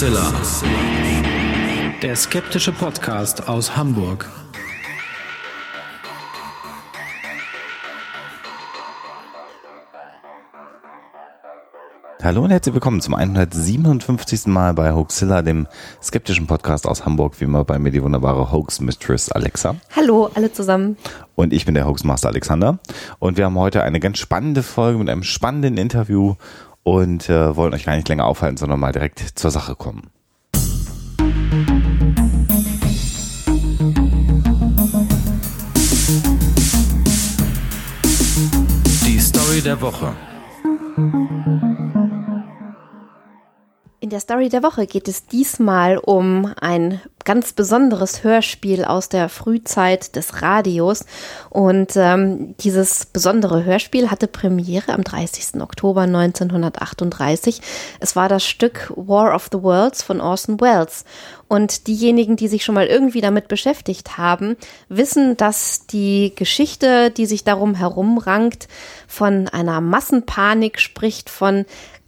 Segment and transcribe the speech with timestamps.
[0.00, 0.32] Hoaxilla.
[2.00, 4.26] Der skeptische Podcast aus Hamburg.
[12.22, 14.46] Hallo und herzlich willkommen zum 157.
[14.46, 15.66] Mal bei Hoaxilla, dem
[16.02, 17.38] skeptischen Podcast aus Hamburg.
[17.38, 19.76] Wie immer bei mir die wunderbare Hoax Mistress Alexa.
[19.94, 20.96] Hallo, alle zusammen.
[21.34, 22.78] Und ich bin der Hoaxmaster Alexander.
[23.18, 26.36] Und wir haben heute eine ganz spannende Folge mit einem spannenden Interview
[26.82, 30.10] und äh, wollen euch gar nicht länger aufhalten, sondern mal direkt zur Sache kommen.
[39.06, 40.14] Die Story der Woche.
[44.02, 49.28] In der Story der Woche geht es diesmal um ein ganz besonderes Hörspiel aus der
[49.28, 51.04] Frühzeit des Radios.
[51.48, 55.60] Und ähm, dieses besondere Hörspiel hatte Premiere am 30.
[55.60, 57.60] Oktober 1938.
[58.00, 61.04] Es war das Stück War of the Worlds von Orson Welles.
[61.48, 64.56] Und diejenigen, die sich schon mal irgendwie damit beschäftigt haben,
[64.88, 68.68] wissen, dass die Geschichte, die sich darum herumrankt,
[69.08, 71.66] von einer Massenpanik spricht, von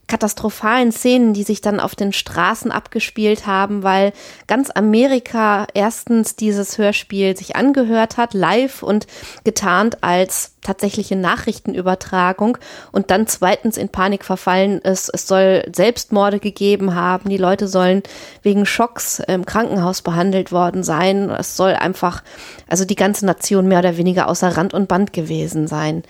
[0.08, 4.12] katastrophalen Szenen, die sich dann auf den Straßen abgespielt haben, weil
[4.46, 9.06] ganz Amerika erstens dieses Hörspiel sich angehört hat, live und
[9.44, 12.58] getarnt als tatsächliche Nachrichtenübertragung
[12.92, 15.10] und dann zweitens in Panik verfallen ist.
[15.12, 17.28] Es soll Selbstmorde gegeben haben.
[17.28, 18.02] Die Leute sollen
[18.42, 21.30] wegen Schocks im Krankenhaus behandelt worden sein.
[21.30, 22.22] Es soll einfach,
[22.68, 26.04] also die ganze Nation mehr oder weniger außer Rand und Band gewesen sein.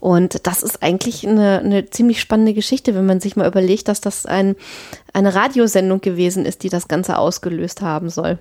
[0.00, 4.00] Und das ist eigentlich eine, eine ziemlich spannende Geschichte, wenn man sich mal überlegt, dass
[4.00, 4.56] das ein,
[5.12, 8.38] eine Radiosendung gewesen ist, die das Ganze ausgelöst haben soll.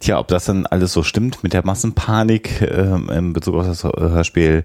[0.00, 3.84] Tja, ob das dann alles so stimmt mit der Massenpanik ähm, in Bezug auf das
[3.84, 4.64] Hörspiel,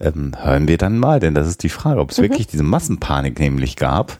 [0.00, 2.22] ähm, hören wir dann mal, denn das ist die Frage, ob es mhm.
[2.22, 4.18] wirklich diese Massenpanik nämlich gab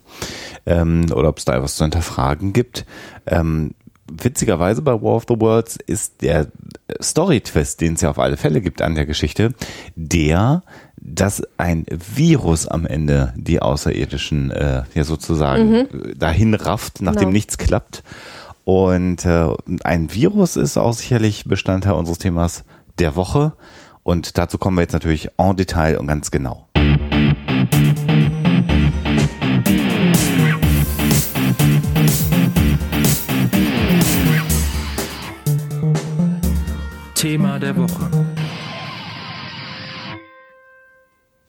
[0.66, 2.86] ähm, oder ob es da etwas zu hinterfragen gibt.
[3.26, 3.72] Ähm,
[4.10, 6.48] witzigerweise bei War of the Worlds ist der
[7.00, 9.54] Story-Twist, den es ja auf alle Fälle gibt an der Geschichte,
[9.94, 10.62] der,
[10.96, 16.18] dass ein Virus am Ende die Außerirdischen äh, ja sozusagen mhm.
[16.18, 17.32] dahin rafft, nachdem genau.
[17.32, 18.02] nichts klappt.
[18.64, 19.48] Und äh,
[19.82, 22.64] ein Virus ist auch sicherlich Bestandteil unseres Themas
[22.98, 23.52] der Woche.
[24.02, 26.66] Und dazu kommen wir jetzt natürlich en Detail und ganz genau.
[37.20, 38.10] Thema der Woche.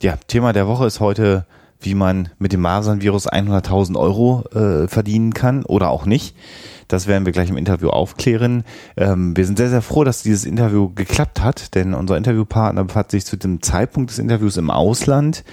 [0.02, 1.46] Ja, Thema der Woche ist heute,
[1.80, 6.36] wie man mit dem Masernvirus 100.000 Euro äh, verdienen kann oder auch nicht.
[6.92, 8.64] Das werden wir gleich im Interview aufklären.
[8.98, 13.12] Ähm, wir sind sehr, sehr froh, dass dieses Interview geklappt hat, denn unser Interviewpartner befand
[13.12, 15.46] sich zu dem Zeitpunkt des Interviews im Ausland.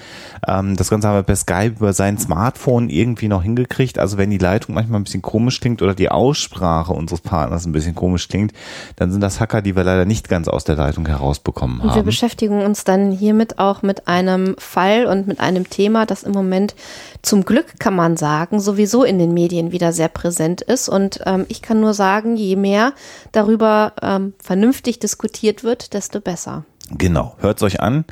[0.46, 3.98] Ähm, das Ganze haben wir per Skype über sein Smartphone irgendwie noch hingekriegt.
[3.98, 7.72] Also wenn die Leitung manchmal ein bisschen komisch klingt oder die Aussprache unseres Partners ein
[7.72, 8.52] bisschen komisch klingt,
[8.96, 11.90] dann sind das Hacker, die wir leider nicht ganz aus der Leitung herausbekommen haben.
[11.90, 16.24] Und wir beschäftigen uns dann hiermit auch mit einem Fall und mit einem Thema, das
[16.24, 16.74] im Moment
[17.22, 21.46] zum Glück, kann man sagen, sowieso in den Medien wieder sehr präsent ist und ähm,
[21.48, 22.94] ich kann nur sagen, je mehr
[23.32, 26.64] darüber ähm, vernünftig diskutiert wird, desto besser.
[26.90, 27.36] Genau.
[27.38, 28.04] Hört es euch an,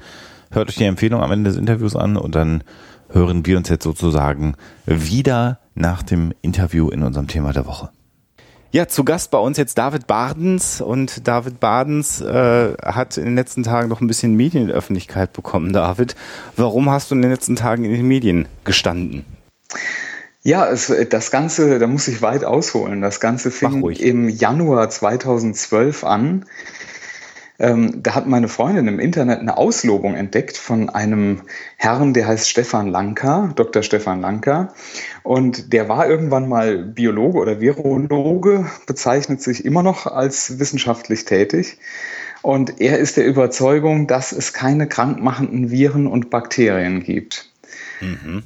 [0.50, 2.62] hört euch die Empfehlung am Ende des Interviews an und dann
[3.09, 4.54] hören wir uns jetzt sozusagen
[4.84, 7.91] wieder nach dem Interview in unserem Thema der Woche.
[8.72, 13.37] Ja, zu Gast bei uns jetzt David Badens und David Badens äh, hat in den
[13.37, 15.72] letzten Tagen noch ein bisschen Medienöffentlichkeit bekommen.
[15.72, 16.15] David,
[16.56, 19.25] warum hast du in den letzten Tagen in den Medien gestanden?
[20.46, 23.00] Ja, es, das Ganze, da muss ich weit ausholen.
[23.00, 26.44] Das Ganze fing im Januar 2012 an.
[27.58, 31.42] Ähm, da hat meine Freundin im Internet eine Auslobung entdeckt von einem
[31.78, 33.82] Herrn, der heißt Stefan Lanka, Dr.
[33.82, 34.72] Stefan Lanka.
[35.24, 41.78] Und der war irgendwann mal Biologe oder Virologe, bezeichnet sich immer noch als wissenschaftlich tätig.
[42.42, 47.50] Und er ist der Überzeugung, dass es keine krankmachenden Viren und Bakterien gibt.
[48.00, 48.44] Mhm.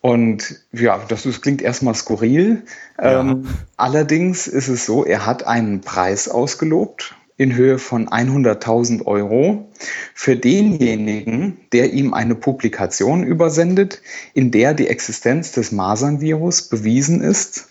[0.00, 2.62] Und ja, das, das klingt erstmal skurril.
[2.98, 3.20] Ja.
[3.20, 9.70] Ähm, allerdings ist es so, er hat einen Preis ausgelobt in Höhe von 100.000 Euro
[10.14, 14.02] für denjenigen, der ihm eine Publikation übersendet,
[14.34, 17.68] in der die Existenz des Masernvirus bewiesen ist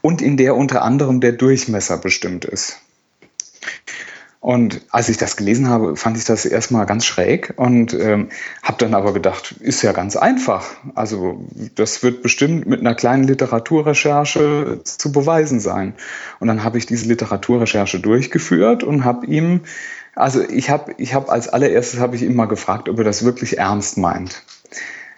[0.00, 2.80] und in der unter anderem der Durchmesser bestimmt ist.
[4.42, 8.28] Und als ich das gelesen habe, fand ich das erstmal ganz schräg und ähm,
[8.64, 10.66] habe dann aber gedacht, ist ja ganz einfach.
[10.96, 11.44] Also
[11.76, 15.94] das wird bestimmt mit einer kleinen Literaturrecherche zu beweisen sein.
[16.40, 19.60] Und dann habe ich diese Literaturrecherche durchgeführt und habe ihm,
[20.16, 23.24] also ich habe ich hab als allererstes habe ich ihm mal gefragt, ob er das
[23.24, 24.42] wirklich ernst meint.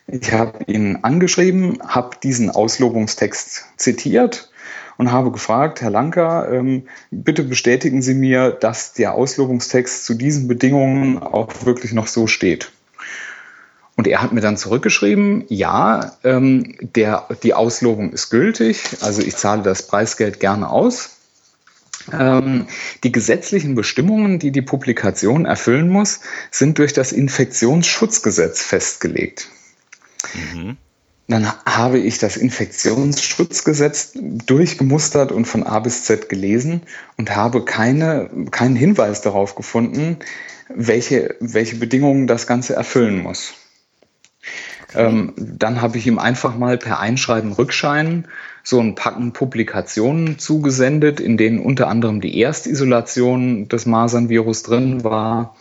[0.07, 4.51] Ich habe ihn angeschrieben, habe diesen Auslobungstext zitiert
[4.97, 10.49] und habe gefragt, Herr Lanker, ähm, bitte bestätigen Sie mir, dass der Auslobungstext zu diesen
[10.49, 12.71] Bedingungen auch wirklich noch so steht.
[13.97, 19.37] Und er hat mir dann zurückgeschrieben, ja, ähm, der, die Auslobung ist gültig, also ich
[19.37, 21.11] zahle das Preisgeld gerne aus.
[22.13, 22.67] Ähm,
[23.03, 26.21] die gesetzlichen Bestimmungen, die die Publikation erfüllen muss,
[26.51, 29.49] sind durch das Infektionsschutzgesetz festgelegt.
[30.35, 30.77] Mhm.
[31.27, 36.83] Dann habe ich das Infektionsschutzgesetz durchgemustert und von A bis Z gelesen
[37.17, 40.19] und habe keine, keinen Hinweis darauf gefunden,
[40.69, 43.55] welche, welche Bedingungen das Ganze erfüllen muss.
[44.95, 48.27] Ähm, dann habe ich ihm einfach mal per Einschreiben Rückschein
[48.63, 55.55] so ein Packen Publikationen zugesendet, in denen unter anderem die Erstisolation des Masernvirus drin war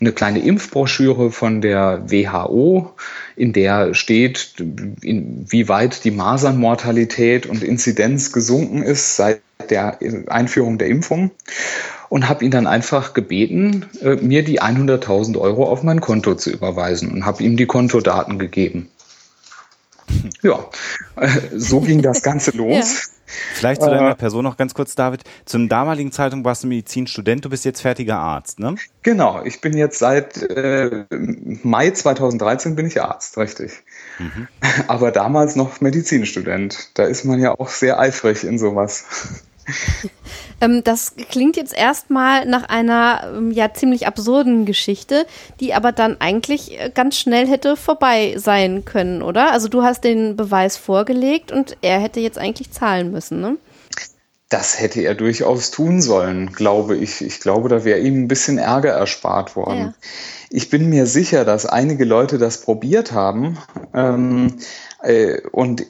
[0.00, 2.92] eine kleine Impfbroschüre von der WHO,
[3.36, 10.88] in der steht, wie weit die Masernmortalität und Inzidenz gesunken ist seit der Einführung der
[10.88, 11.30] Impfung
[12.10, 16.50] und habe ihn dann einfach gebeten, äh, mir die 100.000 Euro auf mein Konto zu
[16.50, 18.90] überweisen und habe ihm die Kontodaten gegeben.
[20.42, 20.58] Ja,
[21.16, 22.74] äh, so ging das Ganze los.
[22.74, 23.14] Ja.
[23.54, 25.22] Vielleicht zu deiner äh, Person noch ganz kurz, David.
[25.44, 28.74] Zum damaligen Zeitpunkt warst du Medizinstudent, du bist jetzt fertiger Arzt, ne?
[29.02, 31.04] Genau, ich bin jetzt seit äh,
[31.62, 33.70] Mai 2013 bin ich Arzt, richtig.
[34.18, 34.48] Mhm.
[34.88, 36.90] Aber damals noch Medizinstudent.
[36.94, 39.04] Da ist man ja auch sehr eifrig in sowas.
[40.60, 45.26] Ähm, das klingt jetzt erstmal nach einer ähm, ja ziemlich absurden Geschichte,
[45.60, 49.52] die aber dann eigentlich äh, ganz schnell hätte vorbei sein können, oder?
[49.52, 53.56] Also du hast den Beweis vorgelegt und er hätte jetzt eigentlich zahlen müssen, ne?
[54.48, 57.20] Das hätte er durchaus tun sollen, glaube ich.
[57.20, 59.78] Ich glaube, da wäre ihm ein bisschen Ärger erspart worden.
[59.78, 59.94] Ja.
[60.50, 63.58] Ich bin mir sicher, dass einige Leute das probiert haben.
[63.94, 64.62] Ähm, äh,
[65.52, 65.86] und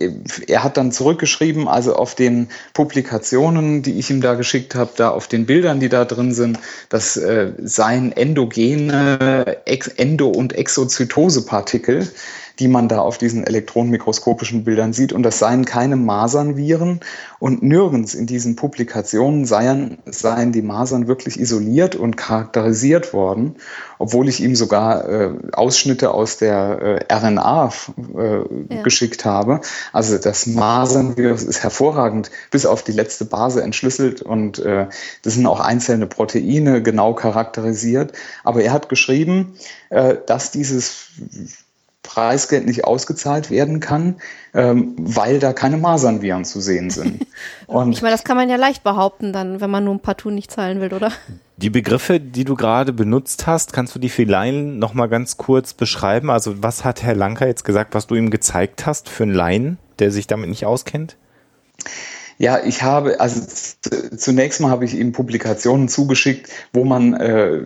[0.47, 5.11] er hat dann zurückgeschrieben, also auf den Publikationen, die ich ihm da geschickt habe, da
[5.11, 6.59] auf den Bildern, die da drin sind,
[6.89, 9.59] das äh, seien endogene
[9.97, 12.09] Endo- und Exozytosepartikel,
[12.61, 15.15] die man da auf diesen elektronenmikroskopischen Bildern sieht.
[15.15, 17.01] Und das seien keine Masernviren.
[17.39, 23.57] Und nirgends in diesen Publikationen seien, seien die Masern wirklich isoliert und charakterisiert worden,
[23.99, 27.73] obwohl ich ihm sogar äh, Ausschnitte aus der äh, RNA
[28.15, 28.83] äh, ja.
[28.83, 29.63] geschickt habe.
[29.95, 34.89] Also das Masernvirus ist hervorragend bis auf die letzte Base entschlüsselt und äh,
[35.23, 38.13] das sind auch einzelne Proteine genau charakterisiert.
[38.45, 39.55] Aber er hat geschrieben,
[39.89, 41.09] äh, dass dieses
[42.13, 44.17] Preisgeld nicht ausgezahlt werden kann,
[44.53, 47.25] ähm, weil da keine Masernviren zu sehen sind.
[47.69, 50.31] Und ich meine, das kann man ja leicht behaupten, dann, wenn man nur ein Partout
[50.31, 51.13] nicht zahlen will, oder?
[51.57, 55.37] Die Begriffe, die du gerade benutzt hast, kannst du die für Laien noch mal ganz
[55.37, 56.31] kurz beschreiben?
[56.31, 59.79] Also was hat Herr Lanker jetzt gesagt, was du ihm gezeigt hast für einen Laien,
[60.01, 61.17] der sich damit nicht auskennt?
[62.39, 63.41] Ja, ich habe, also
[64.17, 67.61] zunächst mal habe ich ihm Publikationen zugeschickt, wo man äh,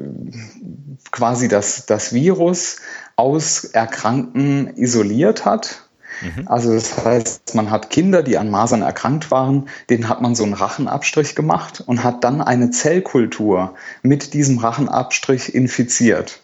[1.13, 2.79] quasi das, das Virus
[3.17, 5.83] aus Erkrankten isoliert hat.
[6.23, 6.47] Mhm.
[6.47, 10.45] Also das heißt, man hat Kinder, die an Masern erkrankt waren, denen hat man so
[10.45, 16.41] einen Rachenabstrich gemacht und hat dann eine Zellkultur mit diesem Rachenabstrich infiziert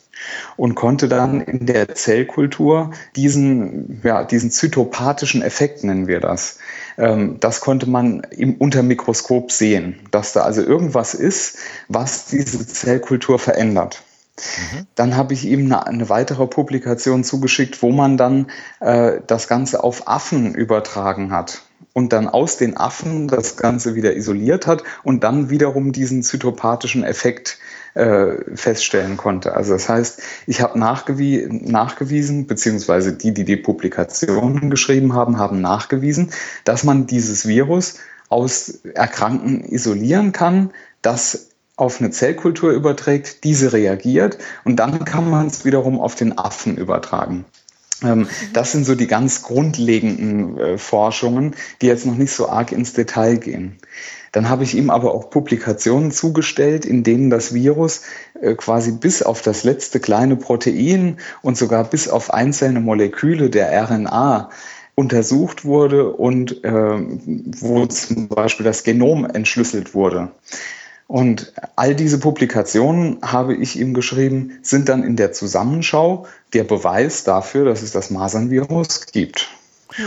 [0.56, 6.58] und konnte dann in der Zellkultur diesen, ja, diesen zytopathischen Effekt, nennen wir das,
[6.98, 13.38] ähm, das konnte man im Untermikroskop sehen, dass da also irgendwas ist, was diese Zellkultur
[13.38, 14.02] verändert.
[14.72, 14.86] Mhm.
[14.94, 18.46] Dann habe ich ihm eine, eine, weitere Publikation zugeschickt, wo man dann
[18.80, 24.14] äh, das Ganze auf Affen übertragen hat und dann aus den Affen das Ganze wieder
[24.14, 27.58] isoliert hat und dann wiederum diesen zytopathischen Effekt
[27.94, 29.54] äh, feststellen konnte.
[29.54, 35.60] Also das heißt, ich habe nachgewie nachgewiesen, beziehungsweise die, die die Publikationen geschrieben haben, haben
[35.60, 36.30] nachgewiesen,
[36.64, 37.96] dass man dieses Virus
[38.28, 40.70] aus Erkrankten isolieren kann,
[41.02, 41.49] das
[41.80, 46.76] auf eine Zellkultur überträgt, diese reagiert und dann kann man es wiederum auf den Affen
[46.76, 47.44] übertragen.
[48.02, 52.72] Ähm, das sind so die ganz grundlegenden äh, Forschungen, die jetzt noch nicht so arg
[52.72, 53.78] ins Detail gehen.
[54.32, 58.02] Dann habe ich ihm aber auch Publikationen zugestellt, in denen das Virus
[58.40, 63.72] äh, quasi bis auf das letzte kleine Protein und sogar bis auf einzelne Moleküle der
[63.72, 64.50] RNA
[64.94, 70.30] untersucht wurde und äh, wo zum Beispiel das Genom entschlüsselt wurde.
[71.10, 77.24] Und all diese Publikationen, habe ich ihm geschrieben, sind dann in der Zusammenschau der Beweis
[77.24, 79.48] dafür, dass es das Masernvirus gibt.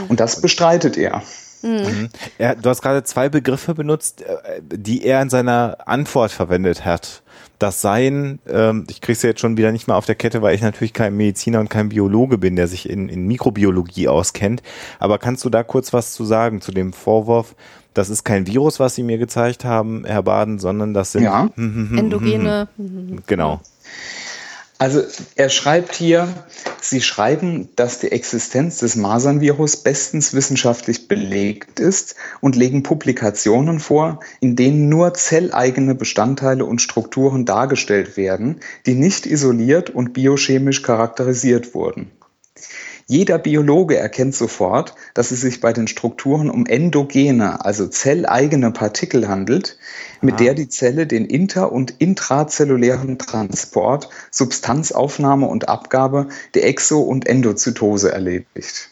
[0.08, 1.22] Und das bestreitet er.
[1.62, 2.08] Mhm.
[2.38, 7.23] Er, du hast gerade zwei Begriffe benutzt, äh, die er in seiner Antwort verwendet hat.
[7.64, 10.54] Das Seien, ähm, ich kriege es jetzt schon wieder nicht mal auf der Kette, weil
[10.54, 14.62] ich natürlich kein Mediziner und kein Biologe bin, der sich in, in Mikrobiologie auskennt.
[15.00, 17.56] Aber kannst du da kurz was zu sagen zu dem Vorwurf?
[17.94, 21.52] Das ist kein Virus, was Sie mir gezeigt haben, Herr Baden, sondern das sind ja.
[21.56, 22.68] endogene.
[23.28, 23.62] Genau.
[24.78, 25.04] Also
[25.36, 26.28] er schreibt hier,
[26.82, 34.20] Sie schreiben, dass die Existenz des Masernvirus bestens wissenschaftlich belegt ist und legen Publikationen vor,
[34.42, 41.74] in denen nur zelleigene Bestandteile und Strukturen dargestellt werden, die nicht isoliert und biochemisch charakterisiert
[41.74, 42.12] wurden.
[43.08, 49.28] Jeder Biologe erkennt sofort, dass es sich bei den Strukturen um endogene, also zelleigene Partikel
[49.28, 49.78] handelt,
[50.22, 50.38] mit ah.
[50.38, 58.12] der die Zelle den inter- und intrazellulären Transport, Substanzaufnahme und Abgabe der Exo- und Endozytose
[58.12, 58.90] erledigt.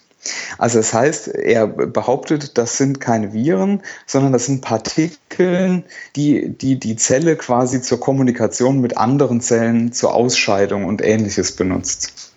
[0.57, 5.83] Also das heißt, er behauptet, das sind keine Viren, sondern das sind Partikel,
[6.15, 12.31] die, die die Zelle quasi zur Kommunikation mit anderen Zellen, zur Ausscheidung und ähnliches benutzt.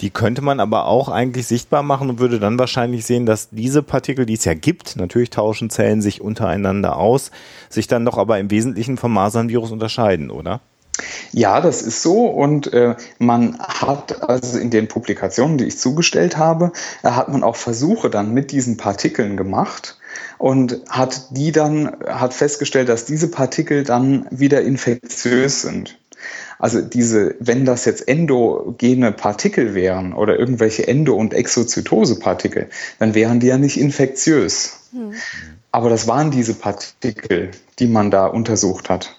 [0.00, 3.82] Die könnte man aber auch eigentlich sichtbar machen und würde dann wahrscheinlich sehen, dass diese
[3.82, 7.30] Partikel, die es ja gibt, natürlich tauschen Zellen sich untereinander aus,
[7.68, 10.60] sich dann doch aber im Wesentlichen vom Masernvirus unterscheiden, oder?
[11.32, 16.36] Ja, das ist so und äh, man hat also in den Publikationen, die ich zugestellt
[16.36, 19.98] habe, äh, hat man auch Versuche dann mit diesen Partikeln gemacht
[20.38, 25.98] und hat die dann hat festgestellt, dass diese Partikel dann wieder infektiös sind.
[26.58, 33.40] Also diese, wenn das jetzt endogene Partikel wären oder irgendwelche Endo- und Exozytosepartikel, dann wären
[33.40, 34.80] die ja nicht infektiös.
[34.92, 35.14] Hm.
[35.72, 39.16] Aber das waren diese Partikel, die man da untersucht hat.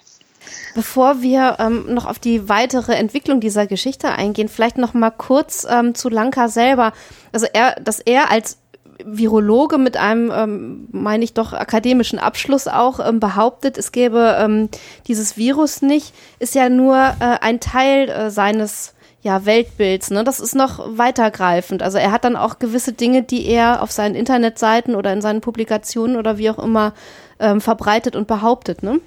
[0.74, 5.66] Bevor wir ähm, noch auf die weitere Entwicklung dieser Geschichte eingehen, vielleicht noch mal kurz
[5.68, 6.92] ähm, zu Lanka selber.
[7.32, 8.58] Also er, dass er als
[9.04, 14.68] Virologe mit einem, ähm, meine ich doch, akademischen Abschluss auch ähm, behauptet, es gäbe ähm,
[15.06, 20.10] dieses Virus nicht, ist ja nur äh, ein Teil äh, seines ja, Weltbilds.
[20.10, 20.24] Ne?
[20.24, 21.82] Das ist noch weitergreifend.
[21.82, 25.40] Also er hat dann auch gewisse Dinge, die er auf seinen Internetseiten oder in seinen
[25.40, 26.92] Publikationen oder wie auch immer
[27.38, 28.82] ähm, verbreitet und behauptet.
[28.82, 29.00] Ne?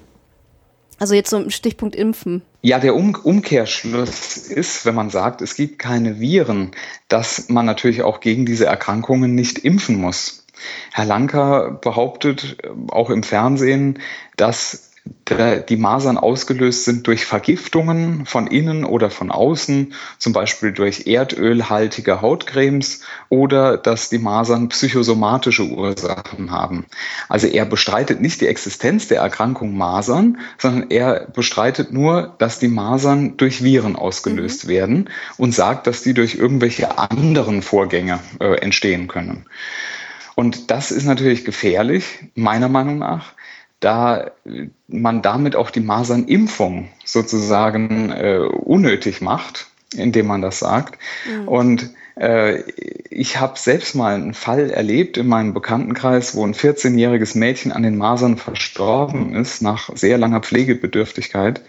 [0.98, 2.42] Also jetzt so im Stichpunkt Impfen.
[2.62, 6.70] Ja, der um Umkehrschluss ist, wenn man sagt, es gibt keine Viren,
[7.08, 10.46] dass man natürlich auch gegen diese Erkrankungen nicht impfen muss.
[10.92, 13.98] Herr Lanker behauptet äh, auch im Fernsehen,
[14.36, 14.85] dass
[15.68, 22.20] die Masern ausgelöst sind durch Vergiftungen von innen oder von außen, zum Beispiel durch erdölhaltige
[22.20, 26.86] Hautcremes oder dass die Masern psychosomatische Ursachen haben.
[27.28, 32.68] Also er bestreitet nicht die Existenz der Erkrankung Masern, sondern er bestreitet nur, dass die
[32.68, 34.68] Masern durch Viren ausgelöst mhm.
[34.68, 39.46] werden und sagt, dass die durch irgendwelche anderen Vorgänge äh, entstehen können.
[40.36, 43.32] Und das ist natürlich gefährlich, meiner Meinung nach,
[43.80, 44.30] da
[44.88, 49.68] man damit auch die Masernimpfung sozusagen äh, unnötig macht,
[49.98, 50.98] indem man das sagt.
[51.28, 51.48] Mhm.
[51.48, 52.62] Und äh,
[53.10, 57.82] ich habe selbst mal einen Fall erlebt in meinem Bekanntenkreis, wo ein 14-jähriges Mädchen an
[57.82, 61.60] den Masern verstorben ist nach sehr langer Pflegebedürftigkeit.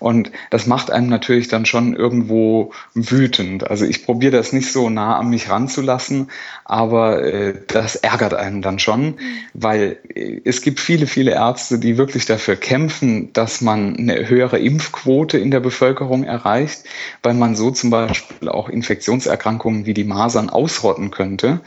[0.00, 3.70] Und das macht einem natürlich dann schon irgendwo wütend.
[3.70, 6.30] Also ich probiere das nicht so nah an mich ranzulassen,
[6.64, 9.18] aber äh, das ärgert einen dann schon,
[9.52, 14.58] weil äh, es gibt viele, viele Ärzte, die wirklich dafür kämpfen, dass man eine höhere
[14.58, 16.84] Impfquote in der Bevölkerung erreicht,
[17.22, 21.60] weil man so zum Beispiel auch Infektionserkrankungen wie die Masern ausrotten könnte.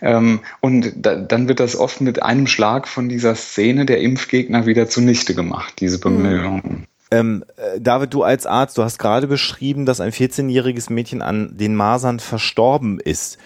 [0.00, 4.66] Ähm, und da, dann wird das oft mit einem Schlag von dieser Szene der Impfgegner
[4.66, 6.86] wieder zunichte gemacht, diese Bemühungen.
[7.10, 11.56] Ähm, äh, David, du als Arzt, du hast gerade beschrieben, dass ein 14-jähriges Mädchen an
[11.56, 13.38] den Masern verstorben ist.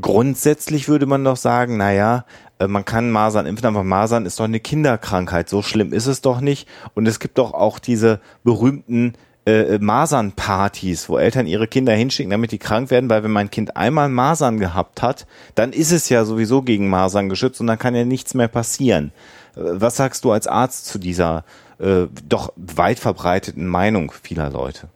[0.00, 2.24] Grundsätzlich würde man doch sagen, naja,
[2.58, 5.48] äh, man kann Masern impfen, aber Masern ist doch eine Kinderkrankheit.
[5.48, 6.68] So schlimm ist es doch nicht.
[6.94, 9.14] Und es gibt doch auch diese berühmten
[9.48, 13.50] äh, äh, Masernpartys, wo Eltern ihre Kinder hinschicken, damit die krank werden, weil wenn mein
[13.50, 17.78] Kind einmal Masern gehabt hat, dann ist es ja sowieso gegen Masern geschützt und dann
[17.78, 19.10] kann ja nichts mehr passieren.
[19.56, 21.46] Äh, was sagst du als Arzt zu dieser
[21.78, 24.90] äh, doch weit verbreiteten Meinung vieler Leute?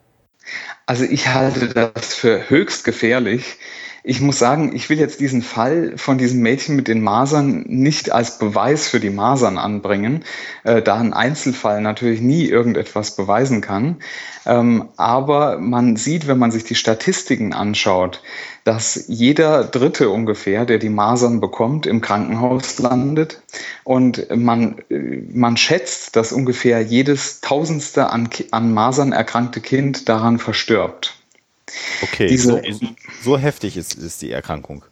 [0.85, 3.57] Also ich halte das für höchst gefährlich.
[4.05, 8.11] Ich muss sagen, ich will jetzt diesen Fall von diesem Mädchen mit den Masern nicht
[8.11, 10.25] als Beweis für die Masern anbringen,
[10.65, 13.99] äh, da ein Einzelfall natürlich nie irgendetwas beweisen kann.
[14.45, 18.21] Ähm, aber man sieht, wenn man sich die Statistiken anschaut,
[18.65, 23.41] dass jeder Dritte ungefähr, der die Masern bekommt, im Krankenhaus landet.
[23.85, 31.22] Und man, man schätzt, dass ungefähr jedes Tausendste an, an Masern erkrankte Kind daran verstirbt.
[32.01, 32.87] Okay, Diese, so,
[33.21, 34.83] so heftig ist, ist die Erkrankung.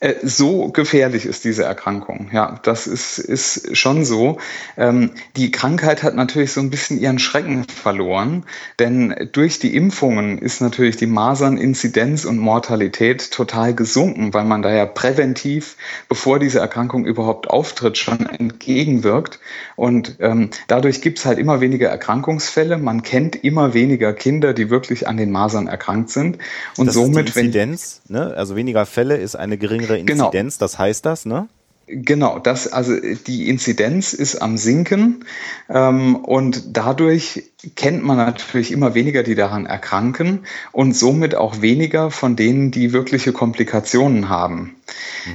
[0.00, 2.30] Äh, so gefährlich ist diese Erkrankung.
[2.32, 4.38] Ja, das ist, ist schon so.
[4.76, 8.44] Ähm, die Krankheit hat natürlich so ein bisschen ihren Schrecken verloren,
[8.78, 14.72] denn durch die Impfungen ist natürlich die Maserninzidenz und Mortalität total gesunken, weil man da
[14.72, 15.76] ja präventiv,
[16.08, 19.40] bevor diese Erkrankung überhaupt auftritt, schon entgegenwirkt.
[19.74, 22.78] Und ähm, dadurch gibt es halt immer weniger Erkrankungsfälle.
[22.78, 26.38] Man kennt immer weniger Kinder, die wirklich an den Masern erkrankt sind.
[26.76, 28.34] Und das somit, ist die Inzidenz, ne?
[28.36, 30.26] also weniger Fälle ist eine geringere geringere genau.
[30.26, 30.64] Inzidenz, genau.
[30.64, 31.48] das heißt das, ne?
[31.90, 32.94] Genau, das, also
[33.26, 35.24] die Inzidenz ist am Sinken
[35.70, 37.44] ähm, und dadurch
[37.76, 40.40] kennt man natürlich immer weniger, die daran erkranken
[40.72, 44.76] und somit auch weniger von denen, die wirkliche Komplikationen haben.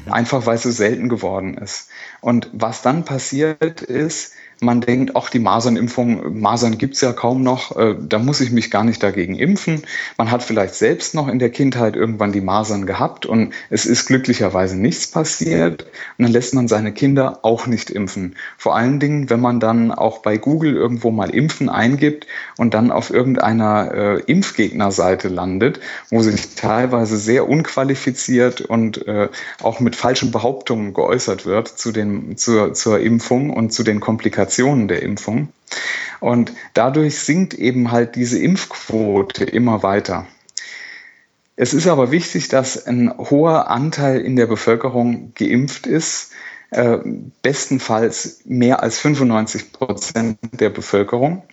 [0.06, 0.14] Mhm.
[0.14, 1.90] Einfach weil es so selten geworden ist.
[2.22, 7.75] Und was dann passiert ist, man denkt, ach, die Masernimpfung, Masern gibt's ja kaum noch,
[7.75, 9.84] äh, da muss ich mich gar nicht dagegen impfen.
[10.17, 14.05] Man hat vielleicht selbst noch in der Kindheit irgendwann die Masern gehabt und es ist
[14.05, 15.84] glücklicherweise nichts passiert.
[16.17, 18.36] Und dann lässt man seine Kinder auch nicht impfen.
[18.58, 22.27] Vor allen Dingen, wenn man dann auch bei Google irgendwo mal Impfen eingibt
[22.58, 25.79] und dann auf irgendeiner äh, Impfgegnerseite landet,
[26.10, 29.29] wo sich teilweise sehr unqualifiziert und äh,
[29.62, 34.53] auch mit falschen Behauptungen geäußert wird zu den, zur, zur Impfung und zu den Komplikationen
[34.54, 35.50] Komplikationen der Impfung.
[36.20, 40.28] Und dadurch sinkt eben halt diese Impfquote immer weiter.
[41.56, 46.32] Es ist aber wichtig, dass ein hoher Anteil in der Bevölkerung geimpft ist,
[46.72, 46.98] äh,
[47.42, 51.44] bestenfalls mehr als 95 Prozent der Bevölkerung.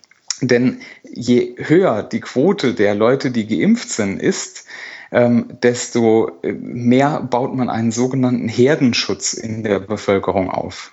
[0.40, 4.64] Denn je höher die Quote der Leute, die geimpft sind, ist,
[5.12, 10.92] ähm, desto mehr baut man einen sogenannten Herdenschutz in der Bevölkerung auf.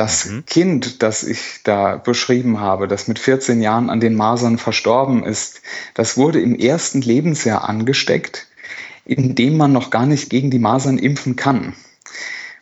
[0.00, 0.46] Das mhm.
[0.46, 5.60] Kind, das ich da beschrieben habe, das mit 14 Jahren an den Masern verstorben ist,
[5.92, 8.46] das wurde im ersten Lebensjahr angesteckt,
[9.04, 11.74] in dem man noch gar nicht gegen die Masern impfen kann.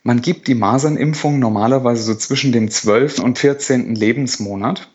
[0.03, 3.21] Man gibt die Masernimpfung normalerweise so zwischen dem 12.
[3.21, 3.95] und 14.
[3.95, 4.89] Lebensmonat.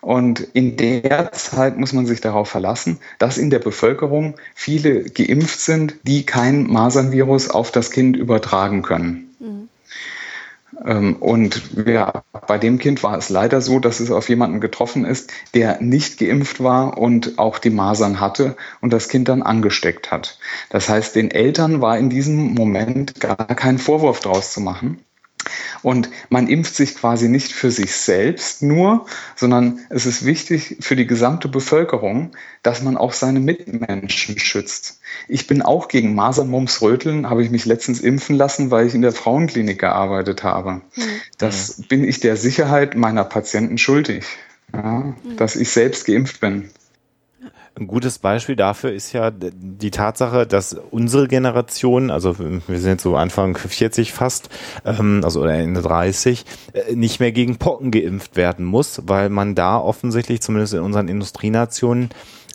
[0.00, 5.60] Und in der Zeit muss man sich darauf verlassen, dass in der Bevölkerung viele geimpft
[5.60, 9.27] sind, die kein Masernvirus auf das Kind übertragen können.
[10.84, 15.04] Ähm, und ja, bei dem Kind war es leider so, dass es auf jemanden getroffen
[15.04, 20.10] ist, der nicht geimpft war und auch die Masern hatte und das Kind dann angesteckt
[20.10, 20.38] hat.
[20.70, 25.04] Das heißt, den Eltern war in diesem Moment gar kein Vorwurf draus zu machen.
[25.82, 29.06] Und man impft sich quasi nicht für sich selbst nur,
[29.36, 32.32] sondern es ist wichtig für die gesamte Bevölkerung,
[32.62, 35.00] dass man auch seine Mitmenschen schützt.
[35.28, 38.94] Ich bin auch gegen Masern, Mumps, Röteln, habe ich mich letztens impfen lassen, weil ich
[38.94, 40.80] in der Frauenklinik gearbeitet habe.
[40.94, 41.02] Mhm.
[41.38, 44.24] Das bin ich der Sicherheit meiner Patienten schuldig,
[44.72, 45.36] ja, mhm.
[45.36, 46.70] dass ich selbst geimpft bin.
[47.78, 53.14] Ein gutes Beispiel dafür ist ja die Tatsache, dass unsere Generation, also wir sind so
[53.14, 54.48] Anfang 40 fast,
[54.84, 59.54] ähm, also oder Ende 30, äh, nicht mehr gegen Pocken geimpft werden muss, weil man
[59.54, 62.10] da offensichtlich, zumindest in unseren Industrienationen,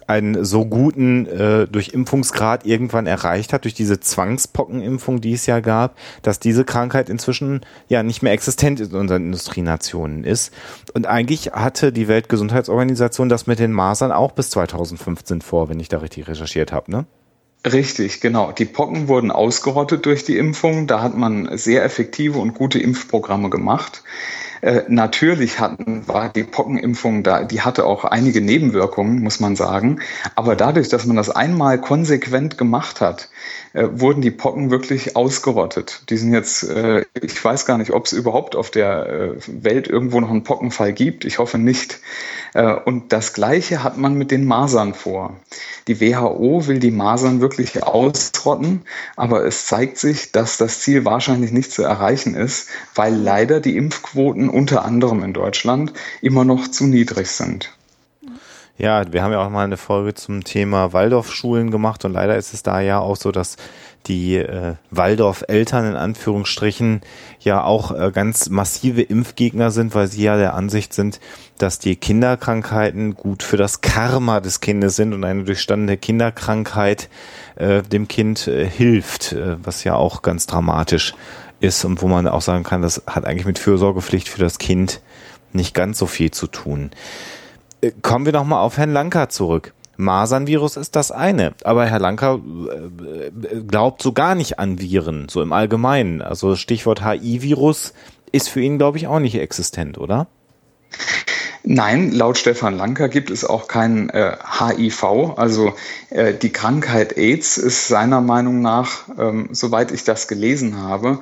[0.07, 5.95] einen so guten äh, Durchimpfungsgrad irgendwann erreicht hat, durch diese Zwangspockenimpfung, die es ja gab,
[6.21, 10.53] dass diese Krankheit inzwischen ja nicht mehr existent in unseren Industrienationen ist.
[10.93, 15.89] Und eigentlich hatte die Weltgesundheitsorganisation das mit den Masern auch bis 2015 vor, wenn ich
[15.89, 17.05] da richtig recherchiert habe, ne?
[17.65, 18.51] Richtig, genau.
[18.51, 20.85] Die Pocken wurden ausgerottet durch die Impfung.
[20.85, 24.03] Da hat man sehr effektive und gute Impfprogramme gemacht.
[24.63, 29.99] Äh, natürlich hatten, war die Pockenimpfung da, die hatte auch einige Nebenwirkungen, muss man sagen.
[30.36, 33.28] Aber dadurch, dass man das einmal konsequent gemacht hat,
[33.73, 36.03] äh, wurden die Pocken wirklich ausgerottet.
[36.09, 39.88] Die sind jetzt, äh, ich weiß gar nicht, ob es überhaupt auf der äh, Welt
[39.88, 41.25] irgendwo noch einen Pockenfall gibt.
[41.25, 41.99] Ich hoffe nicht.
[42.53, 45.36] Äh, und das Gleiche hat man mit den Masern vor.
[45.88, 48.83] Die WHO will die Masern wirklich ausrotten,
[49.15, 53.75] aber es zeigt sich, dass das Ziel wahrscheinlich nicht zu erreichen ist, weil leider die
[53.75, 57.73] Impfquoten unter anderem in Deutschland immer noch zu niedrig sind.
[58.75, 62.55] Ja, wir haben ja auch mal eine Folge zum Thema Waldorfschulen gemacht und leider ist
[62.55, 63.55] es da ja auch so, dass
[64.07, 67.01] die äh, Waldorf-Eltern in Anführungsstrichen
[67.39, 71.19] ja auch äh, ganz massive Impfgegner sind, weil sie ja der Ansicht sind,
[71.59, 77.09] dass die Kinderkrankheiten gut für das Karma des Kindes sind und eine durchstandene Kinderkrankheit
[77.55, 81.13] äh, dem Kind äh, hilft, äh, was ja auch ganz dramatisch
[81.59, 84.99] ist und wo man auch sagen kann, das hat eigentlich mit Fürsorgepflicht für das Kind
[85.53, 86.89] nicht ganz so viel zu tun.
[88.02, 89.74] Kommen wir noch mal auf Herrn Lanka zurück.
[89.98, 95.28] Masernvirus ist das eine, aber Herr Lanka äh, äh, glaubt so gar nicht an Viren,
[95.30, 96.22] so im Allgemeinen.
[96.22, 97.93] Also Stichwort HI-Virus
[98.32, 100.28] ist für ihn, glaube ich, auch nicht existent, oder?
[101.65, 105.38] Nein, laut Stefan Lanker gibt es auch kein äh, HIV.
[105.38, 105.74] Also
[106.10, 111.19] äh, die Krankheit AIDS ist seiner Meinung nach, ähm, soweit ich das gelesen habe,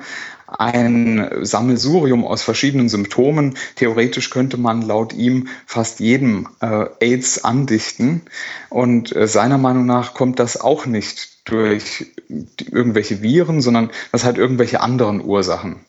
[0.58, 3.56] ein Sammelsurium aus verschiedenen Symptomen.
[3.76, 8.22] Theoretisch könnte man laut ihm fast jedem äh, AIDS andichten.
[8.70, 14.38] Und äh, seiner Meinung nach kommt das auch nicht durch irgendwelche Viren, sondern das hat
[14.38, 15.84] irgendwelche anderen Ursachen.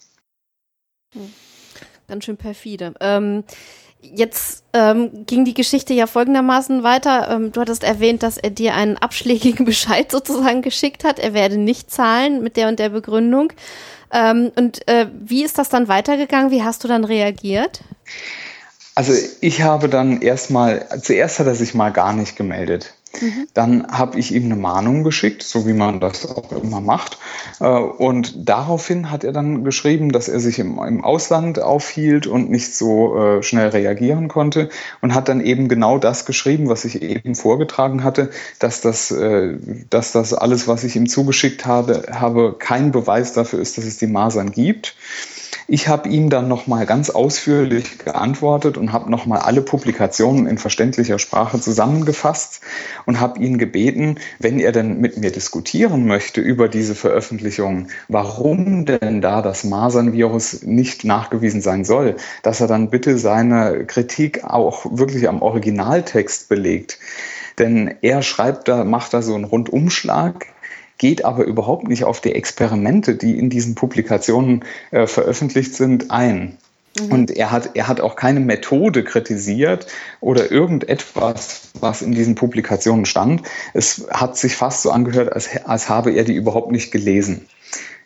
[2.08, 2.94] Ganz schön perfide.
[3.00, 3.44] Ähm,
[4.04, 7.30] Jetzt ähm, ging die Geschichte ja folgendermaßen weiter.
[7.30, 11.20] Ähm, du hattest erwähnt, dass er dir einen abschlägigen Bescheid sozusagen geschickt hat.
[11.20, 13.54] Er werde nicht zahlen mit der und der Begründung.
[14.14, 16.52] Ähm, und äh, wie ist das dann weitergegangen?
[16.52, 17.82] Wie hast du dann reagiert?
[18.96, 22.94] Also ich habe dann erstmal, zuerst hat er sich mal gar nicht gemeldet.
[23.22, 23.48] Mhm.
[23.54, 27.20] Dann habe ich ihm eine Mahnung geschickt, so wie man das auch immer macht.
[27.60, 32.50] Äh, und daraufhin hat er dann geschrieben, dass er sich im, im Ausland aufhielt und
[32.50, 34.70] nicht so äh, schnell reagieren konnte
[35.02, 39.58] und hat dann eben genau das geschrieben, was ich eben vorgetragen hatte, dass das, äh,
[39.90, 43.98] dass das alles, was ich ihm zugeschickt habe, habe kein Beweis dafür ist, dass es
[43.98, 44.96] die Masern gibt.
[45.68, 51.20] Ich habe ihm dann nochmal ganz ausführlich geantwortet und habe nochmal alle Publikationen in verständlicher
[51.20, 52.62] Sprache zusammengefasst
[53.06, 58.86] und habe ihn gebeten, wenn er denn mit mir diskutieren möchte über diese Veröffentlichungen, warum
[58.86, 64.86] denn da das Masernvirus nicht nachgewiesen sein soll, dass er dann bitte seine Kritik auch
[64.92, 67.00] wirklich am Originaltext belegt.
[67.58, 70.48] Denn er schreibt da, macht da so einen Rundumschlag
[71.04, 76.58] geht aber überhaupt nicht auf die Experimente, die in diesen Publikationen äh, veröffentlicht sind, ein.
[76.98, 77.12] Mhm.
[77.12, 79.86] Und er hat, er hat auch keine Methode kritisiert
[80.22, 83.42] oder irgendetwas, was in diesen Publikationen stand.
[83.74, 87.48] Es hat sich fast so angehört, als, als habe er die überhaupt nicht gelesen.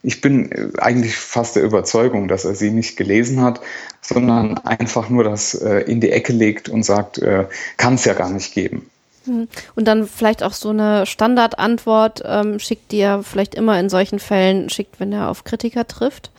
[0.02, 3.62] Ich bin äh, eigentlich fast der Überzeugung, dass er sie nicht gelesen hat,
[4.02, 7.46] sondern einfach nur das äh, in die Ecke legt und sagt, äh,
[7.78, 8.90] kann es ja gar nicht geben.
[9.28, 9.48] Hm.
[9.76, 14.20] Und dann vielleicht auch so eine Standardantwort ähm, schickt, die er vielleicht immer in solchen
[14.20, 16.32] Fällen schickt, wenn er auf Kritiker trifft?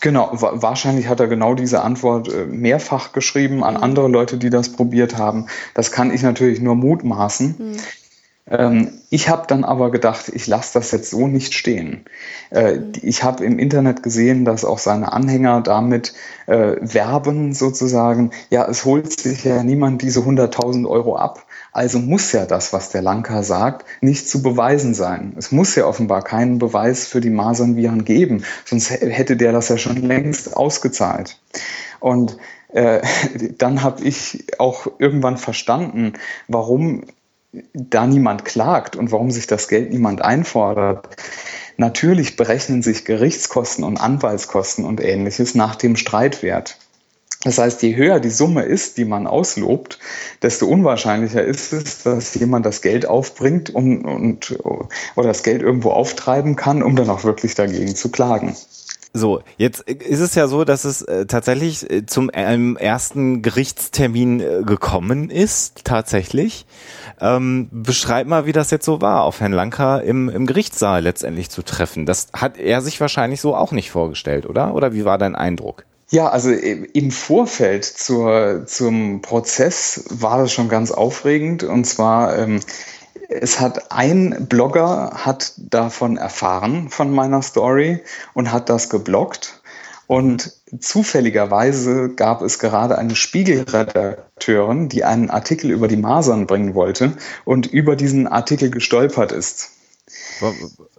[0.00, 3.82] Genau, wahrscheinlich hat er genau diese Antwort äh, mehrfach geschrieben an mhm.
[3.82, 5.46] andere Leute, die das probiert haben.
[5.74, 7.56] Das kann ich natürlich nur mutmaßen.
[7.58, 7.76] Mhm.
[9.08, 12.04] Ich habe dann aber gedacht, ich lasse das jetzt so nicht stehen.
[12.50, 12.92] Äh, mhm.
[13.00, 16.12] Ich habe im Internet gesehen, dass auch seine Anhänger damit
[16.46, 21.46] äh, werben sozusagen, ja, es holt sich ja niemand diese 100.000 Euro ab.
[21.72, 25.34] Also muss ja das, was der Lanka sagt, nicht zu beweisen sein.
[25.38, 29.78] Es muss ja offenbar keinen Beweis für die Masernviren geben, sonst hätte der das ja
[29.78, 31.38] schon längst ausgezahlt.
[31.98, 32.36] Und
[32.68, 33.00] äh,
[33.58, 36.12] dann habe ich auch irgendwann verstanden,
[36.46, 37.04] warum
[37.74, 41.08] da niemand klagt und warum sich das Geld niemand einfordert.
[41.76, 46.78] Natürlich berechnen sich Gerichtskosten und Anwaltskosten und ähnliches nach dem Streitwert.
[47.44, 49.98] Das heißt, je höher die Summe ist, die man auslobt,
[50.42, 54.58] desto unwahrscheinlicher ist es, dass jemand das Geld aufbringt und, und,
[55.16, 58.54] oder das Geld irgendwo auftreiben kann, um dann auch wirklich dagegen zu klagen.
[59.14, 64.40] So, jetzt ist es ja so, dass es äh, tatsächlich äh, zum ähm, ersten Gerichtstermin
[64.40, 66.64] äh, gekommen ist, tatsächlich.
[67.20, 71.50] Ähm, beschreib mal, wie das jetzt so war, auf Herrn Lanker im, im Gerichtssaal letztendlich
[71.50, 72.06] zu treffen.
[72.06, 74.74] Das hat er sich wahrscheinlich so auch nicht vorgestellt, oder?
[74.74, 75.84] Oder wie war dein Eindruck?
[76.12, 81.64] Ja, also im Vorfeld zur, zum Prozess war das schon ganz aufregend.
[81.64, 82.60] Und zwar, ähm,
[83.30, 88.02] es hat ein Blogger hat davon erfahren, von meiner Story,
[88.34, 89.62] und hat das geblockt.
[90.06, 97.14] Und zufälligerweise gab es gerade eine Spiegelredakteurin, die einen Artikel über die Masern bringen wollte
[97.46, 99.70] und über diesen Artikel gestolpert ist.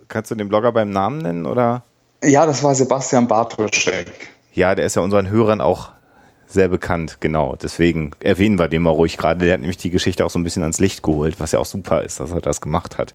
[0.08, 1.84] Kannst du den Blogger beim Namen nennen oder?
[2.24, 4.08] Ja, das war Sebastian Bartoschek.
[4.54, 5.92] Ja, der ist ja unseren Hörern auch
[6.48, 7.56] sehr bekannt, genau.
[7.62, 9.46] Deswegen erwähnen wir den mal ruhig gerade.
[9.46, 11.66] Der hat nämlich die Geschichte auch so ein bisschen ans Licht geholt, was ja auch
[11.66, 13.14] super ist, dass er das gemacht hat.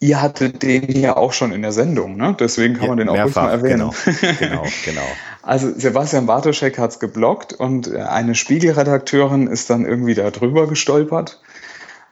[0.00, 2.34] Ihr hattet den ja auch schon in der Sendung, ne?
[2.38, 3.90] Deswegen kann ja, man den auch mehrfach, mal erwähnen.
[4.06, 5.06] Genau, genau, genau.
[5.42, 11.40] Also Sebastian Bartoschek hat es geblockt und eine Spiegelredakteurin ist dann irgendwie da drüber gestolpert.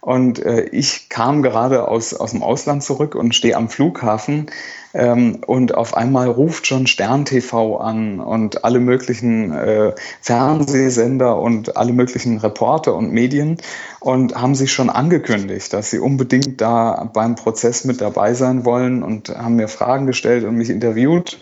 [0.00, 4.50] Und äh, ich kam gerade aus, aus dem Ausland zurück und stehe am Flughafen
[4.94, 11.76] ähm, und auf einmal ruft schon Stern TV an und alle möglichen äh, Fernsehsender und
[11.76, 13.58] alle möglichen Reporter und Medien
[14.00, 19.02] und haben sich schon angekündigt, dass sie unbedingt da beim Prozess mit dabei sein wollen
[19.02, 21.38] und haben mir Fragen gestellt und mich interviewt.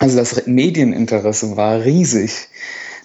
[0.00, 2.48] Also das Medieninteresse war riesig.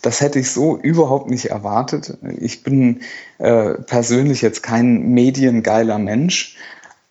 [0.01, 2.17] Das hätte ich so überhaupt nicht erwartet.
[2.39, 3.01] Ich bin
[3.37, 6.57] äh, persönlich jetzt kein mediengeiler Mensch,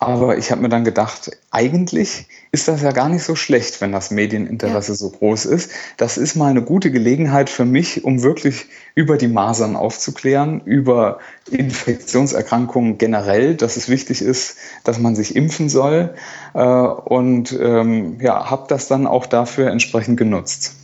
[0.07, 3.91] Aber ich habe mir dann gedacht, eigentlich ist das ja gar nicht so schlecht, wenn
[3.91, 4.95] das Medieninteresse ja.
[4.95, 5.71] so groß ist.
[5.97, 11.19] Das ist mal eine gute Gelegenheit für mich, um wirklich über die Masern aufzuklären, über
[11.49, 16.13] Infektionserkrankungen generell, dass es wichtig ist, dass man sich impfen soll.
[16.53, 20.75] Äh, und ähm, ja, habe das dann auch dafür entsprechend genutzt.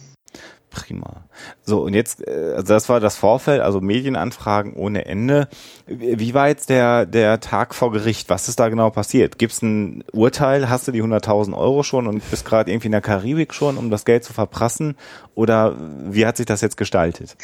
[0.70, 1.26] Prima.
[1.64, 5.48] So, und jetzt, äh, also das war das Vorfeld, also Medienanfragen ohne Ende.
[5.88, 8.30] Wie war jetzt der, der Tag vor Gericht?
[8.30, 9.40] Was ist da genau passiert?
[9.40, 10.70] Gibt es ein Urteil?
[10.70, 13.90] Hast du die 100.000 Euro schon und bist gerade irgendwie in der Karibik schon, um
[13.90, 14.96] das Geld zu verprassen?
[15.34, 17.36] Oder wie hat sich das jetzt gestaltet?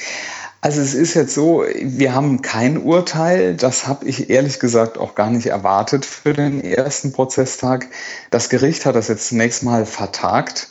[0.61, 3.55] Also es ist jetzt so, wir haben kein Urteil.
[3.55, 7.87] Das habe ich ehrlich gesagt auch gar nicht erwartet für den ersten Prozesstag.
[8.29, 10.69] Das Gericht hat das jetzt zunächst mal vertagt.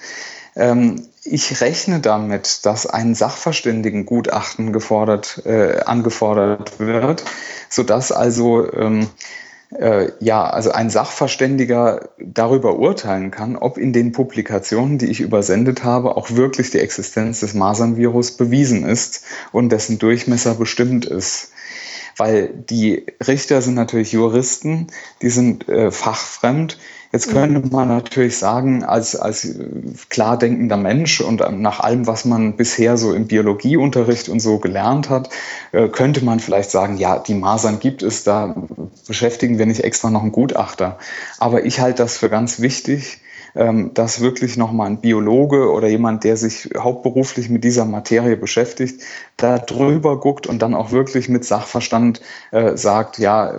[0.56, 7.24] Ähm, ich rechne damit, dass ein Sachverständigengutachten gefordert, äh, angefordert wird,
[7.68, 9.08] sodass also ähm,
[9.70, 15.82] äh, ja, also ein Sachverständiger darüber urteilen kann, ob in den Publikationen, die ich übersendet
[15.82, 21.50] habe, auch wirklich die Existenz des Masernvirus bewiesen ist und dessen Durchmesser bestimmt ist
[22.16, 24.88] weil die Richter sind natürlich Juristen,
[25.22, 26.78] die sind äh, fachfremd,
[27.14, 29.48] Jetzt könnte man natürlich sagen, als, als
[30.08, 35.10] klar denkender Mensch und nach allem, was man bisher so im Biologieunterricht und so gelernt
[35.10, 35.30] hat,
[35.70, 38.56] äh, könnte man vielleicht sagen, ja, die Masern gibt es, da
[39.06, 40.98] beschäftigen wir nicht extra noch einen Gutachter.
[41.38, 43.20] Aber ich halte das für ganz wichtig,
[43.54, 49.02] dass wirklich nochmal ein Biologe oder jemand, der sich hauptberuflich mit dieser Materie beschäftigt,
[49.36, 53.54] da drüber guckt und dann auch wirklich mit Sachverstand äh, sagt, ja,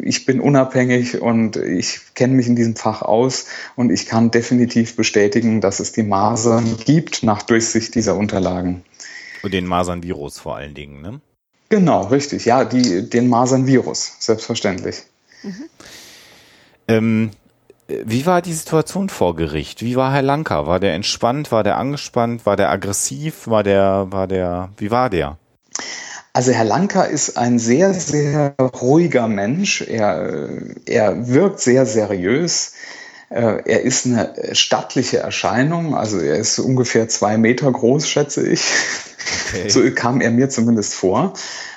[0.00, 4.94] ich bin unabhängig und ich kenne mich in diesem Fach aus und ich kann definitiv
[4.94, 8.84] bestätigen, dass es die Masern gibt nach Durchsicht dieser Unterlagen.
[9.42, 11.20] Und den Masernvirus vor allen Dingen, ne?
[11.70, 12.44] Genau, richtig.
[12.44, 15.02] Ja, die, den Masernvirus, selbstverständlich.
[15.42, 15.64] Mhm.
[16.88, 17.30] Ähm,
[18.04, 19.82] wie war die Situation vor Gericht?
[19.82, 20.66] Wie war Herr Lanka?
[20.66, 21.52] War der entspannt?
[21.52, 22.46] War der angespannt?
[22.46, 23.46] War der aggressiv?
[23.46, 25.38] War der, war der, wie war der?
[26.32, 29.82] Also Herr Lanka ist ein sehr, sehr ruhiger Mensch.
[29.82, 30.48] Er,
[30.86, 32.74] er wirkt sehr seriös.
[33.30, 35.94] Äh, er ist eine stattliche Erscheinung.
[35.94, 38.64] Also er ist ungefähr zwei Meter groß, schätze ich.
[39.48, 39.68] Okay.
[39.68, 41.34] So kam er mir zumindest vor.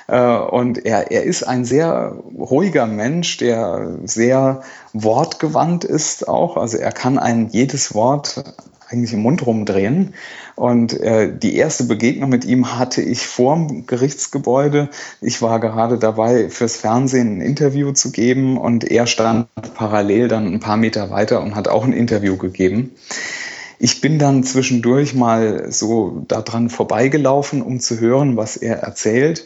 [0.08, 4.62] Äh, und er, er ist ein sehr ruhiger Mensch, der sehr
[4.92, 6.56] wortgewandt ist auch.
[6.56, 8.42] Also er kann ein jedes Wort
[8.94, 10.14] eigentlich im Mund rumdrehen.
[10.54, 14.88] Und äh, die erste Begegnung mit ihm hatte ich vorm Gerichtsgebäude.
[15.20, 20.46] Ich war gerade dabei, fürs Fernsehen ein Interview zu geben und er stand parallel dann
[20.46, 22.92] ein paar Meter weiter und hat auch ein Interview gegeben.
[23.80, 29.44] Ich bin dann zwischendurch mal so daran vorbeigelaufen, um zu hören, was er erzählt.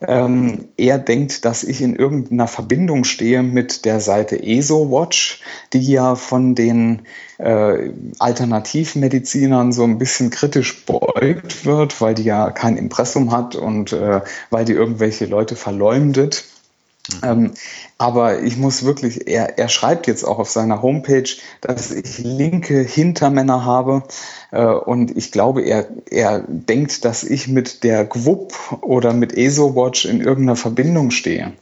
[0.00, 6.14] Ähm, er denkt, dass ich in irgendeiner Verbindung stehe mit der Seite ESO-Watch, die ja
[6.14, 7.02] von den
[7.38, 13.92] äh, Alternativmedizinern so ein bisschen kritisch beäugt wird, weil die ja kein Impressum hat und
[13.92, 16.44] äh, weil die irgendwelche Leute verleumdet.
[17.22, 17.52] Ähm,
[17.96, 21.28] aber ich muss wirklich, er, er schreibt jetzt auch auf seiner Homepage,
[21.60, 24.02] dass ich linke Hintermänner habe.
[24.50, 30.04] Äh, und ich glaube, er, er denkt, dass ich mit der GWUP oder mit ESO-Watch
[30.04, 31.52] in irgendeiner Verbindung stehe.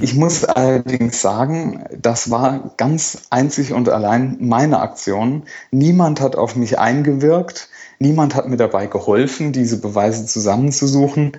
[0.00, 5.42] Ich muss allerdings sagen, das war ganz einzig und allein meine Aktion.
[5.70, 7.68] Niemand hat auf mich eingewirkt.
[7.98, 11.32] Niemand hat mir dabei geholfen, diese Beweise zusammenzusuchen.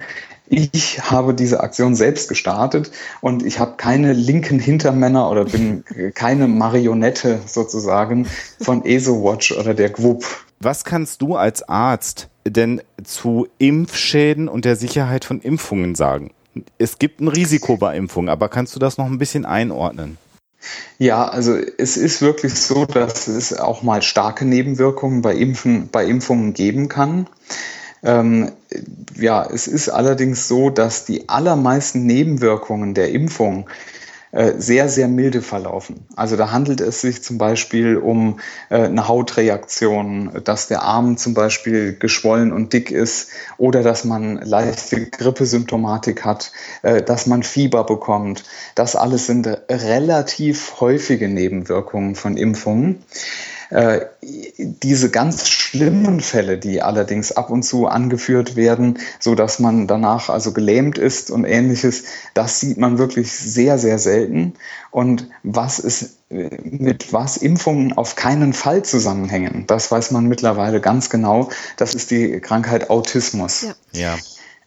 [0.48, 5.84] Ich habe diese Aktion selbst gestartet und ich habe keine linken Hintermänner oder bin
[6.16, 8.28] keine Marionette sozusagen
[8.60, 10.26] von ESO-Watch oder der GWUP.
[10.60, 16.32] Was kannst du als Arzt denn zu Impfschäden und der Sicherheit von Impfungen sagen?
[16.78, 20.18] Es gibt ein Risiko bei Impfungen, aber kannst du das noch ein bisschen einordnen?
[20.98, 26.06] Ja, also es ist wirklich so, dass es auch mal starke Nebenwirkungen bei, Impfen, bei
[26.06, 27.28] Impfungen geben kann.
[28.04, 28.52] Ähm,
[29.16, 33.70] ja, es ist allerdings so, dass die allermeisten Nebenwirkungen der Impfung
[34.34, 36.08] äh, sehr, sehr milde verlaufen.
[36.16, 38.40] Also da handelt es sich zum Beispiel um
[38.72, 44.38] äh, eine Hautreaktion, dass der Arm zum Beispiel geschwollen und dick ist oder dass man
[44.38, 48.44] leichte Grippesymptomatik hat, äh, dass man Fieber bekommt.
[48.74, 53.04] Das alles sind relativ häufige Nebenwirkungen von Impfungen.
[53.70, 59.88] Äh, diese ganz schlimmen Fälle, die allerdings ab und zu angeführt werden, so dass man
[59.88, 64.54] danach also gelähmt ist und ähnliches, das sieht man wirklich sehr, sehr selten.
[64.92, 71.10] Und was ist, mit was Impfungen auf keinen Fall zusammenhängen, das weiß man mittlerweile ganz
[71.10, 71.50] genau.
[71.78, 73.64] Das ist die Krankheit Autismus.
[73.64, 73.74] Ja.
[73.92, 74.18] ja.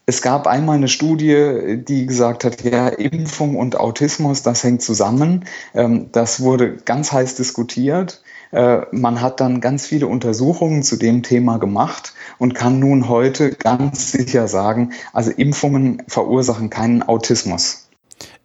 [0.08, 5.44] Es gab einmal eine Studie, die gesagt hat, ja, Impfung und Autismus, das hängt zusammen.
[5.74, 8.22] Ähm, das wurde ganz heiß diskutiert.
[8.56, 13.50] Äh, man hat dann ganz viele Untersuchungen zu dem Thema gemacht und kann nun heute
[13.50, 17.86] ganz sicher sagen, also Impfungen verursachen keinen Autismus.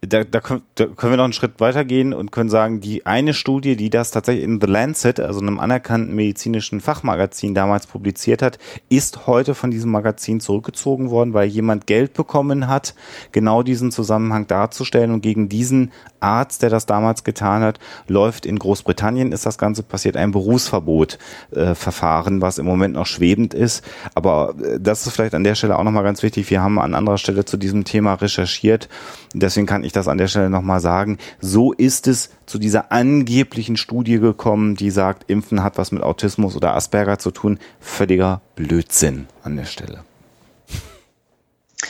[0.02, 3.88] Da, da, können wir noch einen Schritt weitergehen und können sagen, die eine Studie, die
[3.88, 8.58] das tatsächlich in The Lancet, also einem anerkannten medizinischen Fachmagazin damals publiziert hat,
[8.90, 12.94] ist heute von diesem Magazin zurückgezogen worden, weil jemand Geld bekommen hat,
[13.30, 18.58] genau diesen Zusammenhang darzustellen und gegen diesen Arzt, der das damals getan hat, läuft in
[18.58, 21.18] Großbritannien ist das Ganze passiert ein Berufsverbot
[21.50, 25.54] äh, Verfahren, was im Moment noch schwebend ist, aber äh, das ist vielleicht an der
[25.54, 26.50] Stelle auch nochmal ganz wichtig.
[26.50, 28.88] Wir haben an anderer Stelle zu diesem Thema recherchiert,
[29.34, 31.18] deswegen kann ich das an der Stelle nochmal sagen.
[31.40, 36.56] So ist es zu dieser angeblichen Studie gekommen, die sagt, Impfen hat was mit Autismus
[36.56, 37.58] oder Asperger zu tun.
[37.80, 40.04] Völliger Blödsinn an der Stelle.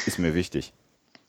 [0.06, 0.72] Ist mir wichtig.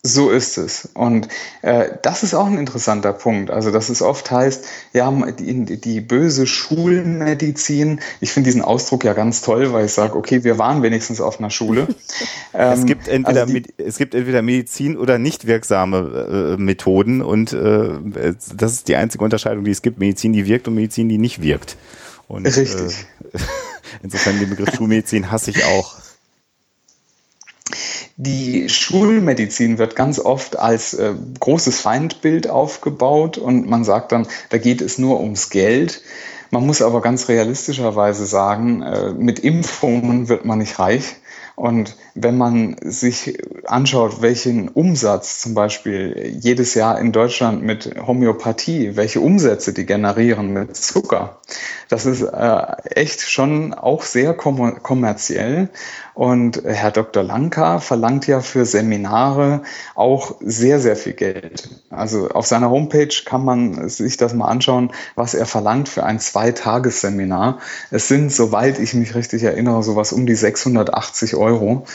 [0.05, 0.89] So ist es.
[0.93, 1.29] Und
[1.61, 3.49] äh, das ist auch ein interessanter Punkt.
[3.49, 8.01] Also, dass es oft heißt, ja, die, die böse Schulmedizin.
[8.19, 11.39] Ich finde diesen Ausdruck ja ganz toll, weil ich sage, okay, wir waren wenigstens auf
[11.39, 11.87] einer Schule.
[12.53, 17.21] ähm, es, gibt entweder, also die, es gibt entweder Medizin oder nicht wirksame äh, Methoden
[17.21, 19.99] und äh, das ist die einzige Unterscheidung, die es gibt.
[19.99, 21.77] Medizin, die wirkt und Medizin, die nicht wirkt.
[22.27, 23.05] Und, Richtig.
[23.31, 23.39] Äh,
[24.03, 26.02] insofern den Begriff Schulmedizin hasse ich auch.
[28.15, 34.59] Die Schulmedizin wird ganz oft als äh, großes Feindbild aufgebaut und man sagt dann, da
[34.59, 36.01] geht es nur ums Geld.
[36.51, 41.15] Man muss aber ganz realistischerweise sagen, äh, mit Impfungen wird man nicht reich.
[41.55, 48.95] Und wenn man sich anschaut, welchen Umsatz zum Beispiel jedes Jahr in Deutschland mit Homöopathie,
[48.95, 51.37] welche Umsätze die generieren mit Zucker,
[51.89, 55.69] das ist äh, echt schon auch sehr kommerziell.
[56.13, 57.23] Und Herr Dr.
[57.23, 59.63] Lanka verlangt ja für Seminare
[59.95, 61.69] auch sehr, sehr viel Geld.
[61.89, 66.19] Also auf seiner Homepage kann man sich das mal anschauen, was er verlangt für ein
[66.19, 67.59] Zweitagesseminar.
[67.89, 71.85] Es sind, soweit ich mich richtig erinnere, sowas um die 680 Euro.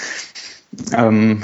[0.92, 1.42] Ähm,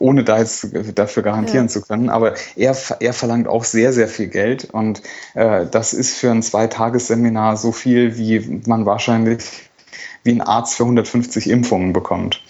[0.00, 1.72] ohne da jetzt dafür garantieren ja.
[1.72, 2.10] zu können.
[2.10, 5.00] Aber er, er verlangt auch sehr, sehr viel Geld und
[5.34, 9.70] äh, das ist für ein Zweitagesseminar so viel, wie man wahrscheinlich
[10.24, 12.40] wie ein Arzt für 150 Impfungen bekommt.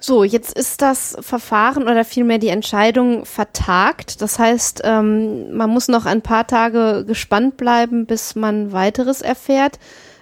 [0.00, 4.20] So, jetzt ist das Verfahren oder vielmehr die Entscheidung vertagt.
[4.20, 9.78] Das heißt, ähm, man muss noch ein paar Tage gespannt bleiben, bis man weiteres erfährt.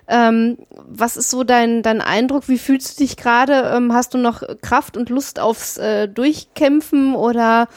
[0.06, 2.48] Ähm, was ist so dein, dein Eindruck?
[2.48, 3.72] Wie fühlst du dich gerade?
[3.74, 7.68] Ähm, hast du noch Kraft und Lust aufs äh, Durchkämpfen oder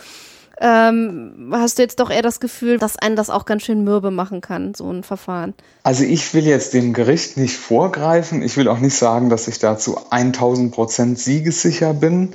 [0.64, 4.12] ähm, hast du jetzt doch eher das Gefühl, dass einen das auch ganz schön mürbe
[4.12, 5.54] machen kann, so ein Verfahren?
[5.84, 8.42] Also ich will jetzt dem Gericht nicht vorgreifen.
[8.42, 12.34] Ich will auch nicht sagen, dass ich dazu 1000 Prozent siegessicher bin.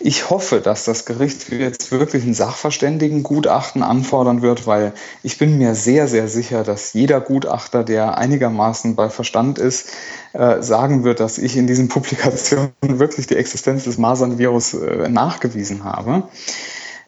[0.00, 5.74] Ich hoffe, dass das Gericht jetzt wirklich ein Sachverständigengutachten anfordern wird, weil ich bin mir
[5.74, 9.90] sehr, sehr sicher, dass jeder Gutachter, der einigermaßen bei Verstand ist,
[10.32, 15.84] äh, sagen wird, dass ich in diesen Publikationen wirklich die Existenz des Masernvirus äh, nachgewiesen
[15.84, 16.24] habe.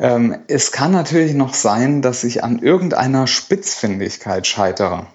[0.01, 5.07] Ähm, es kann natürlich noch sein, dass ich an irgendeiner Spitzfindigkeit scheitere.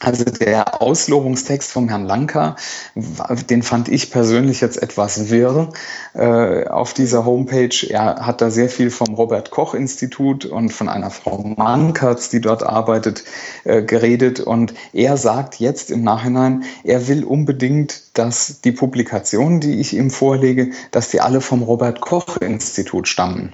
[0.00, 2.56] Also der Auslobungstext vom Herrn Lanka,
[3.48, 5.72] den fand ich persönlich jetzt etwas wirr
[6.14, 7.86] äh, auf dieser Homepage.
[7.88, 12.40] Er hat da sehr viel vom Robert Koch Institut und von einer Frau Mankertz, die
[12.40, 13.24] dort arbeitet,
[13.62, 14.40] äh, geredet.
[14.40, 20.10] Und er sagt jetzt im Nachhinein, er will unbedingt, dass die Publikationen, die ich ihm
[20.10, 23.52] vorlege, dass die alle vom Robert Koch Institut stammen.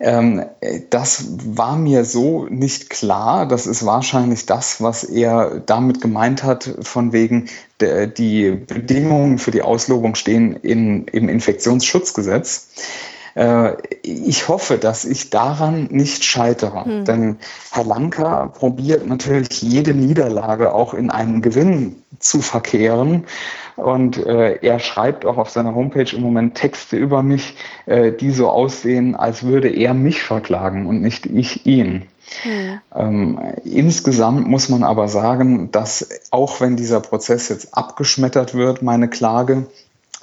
[0.00, 0.46] Ähm,
[0.88, 3.46] das war mir so nicht klar.
[3.46, 7.48] Das ist wahrscheinlich das, was er damit gemeint hat, von wegen
[7.80, 12.68] der, die Bedingungen für die Auslobung stehen in, im Infektionsschutzgesetz.
[13.34, 16.84] Äh, ich hoffe, dass ich daran nicht scheitere.
[16.84, 17.04] Hm.
[17.04, 17.36] Denn
[17.70, 23.24] Herr Lanka probiert natürlich jede Niederlage auch in einen Gewinn zu verkehren.
[23.76, 28.30] Und äh, er schreibt auch auf seiner Homepage im Moment Texte über mich, äh, die
[28.30, 32.06] so aussehen, als würde er mich verklagen und nicht ich ihn.
[32.42, 32.80] Hm.
[32.94, 39.08] Ähm, insgesamt muss man aber sagen, dass auch wenn dieser Prozess jetzt abgeschmettert wird, meine
[39.08, 39.66] Klage,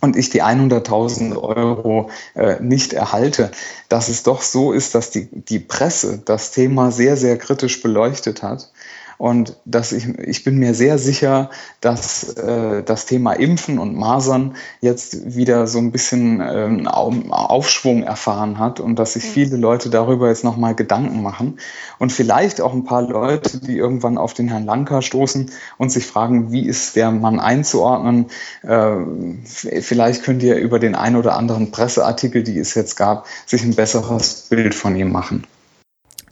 [0.02, 3.52] und ich die 100.000 Euro äh, nicht erhalte,
[3.90, 8.44] dass es doch so ist, dass die, die Presse das Thema sehr, sehr kritisch beleuchtet
[8.44, 8.72] hat
[9.18, 11.50] Und dass ich, ich bin mir sehr sicher,
[11.82, 18.60] dass äh, das Thema Impfen und Masern jetzt wieder so ein bisschen ähm, Aufschwung erfahren
[18.60, 21.60] hat und dass sich viele Leute darüber jetzt nochmal Gedanken machen.
[21.98, 26.06] Und vielleicht auch ein paar Leute, die irgendwann auf den Herrn Lanka stoßen und sich
[26.06, 28.28] fragen, wie ist der Mann einzuordnen?
[28.62, 28.98] Äh,
[29.44, 33.74] vielleicht könnt ihr über den ein oder anderen Presseartikel, die es jetzt gab, sich ein
[33.74, 35.48] besseres Bild von ihm machen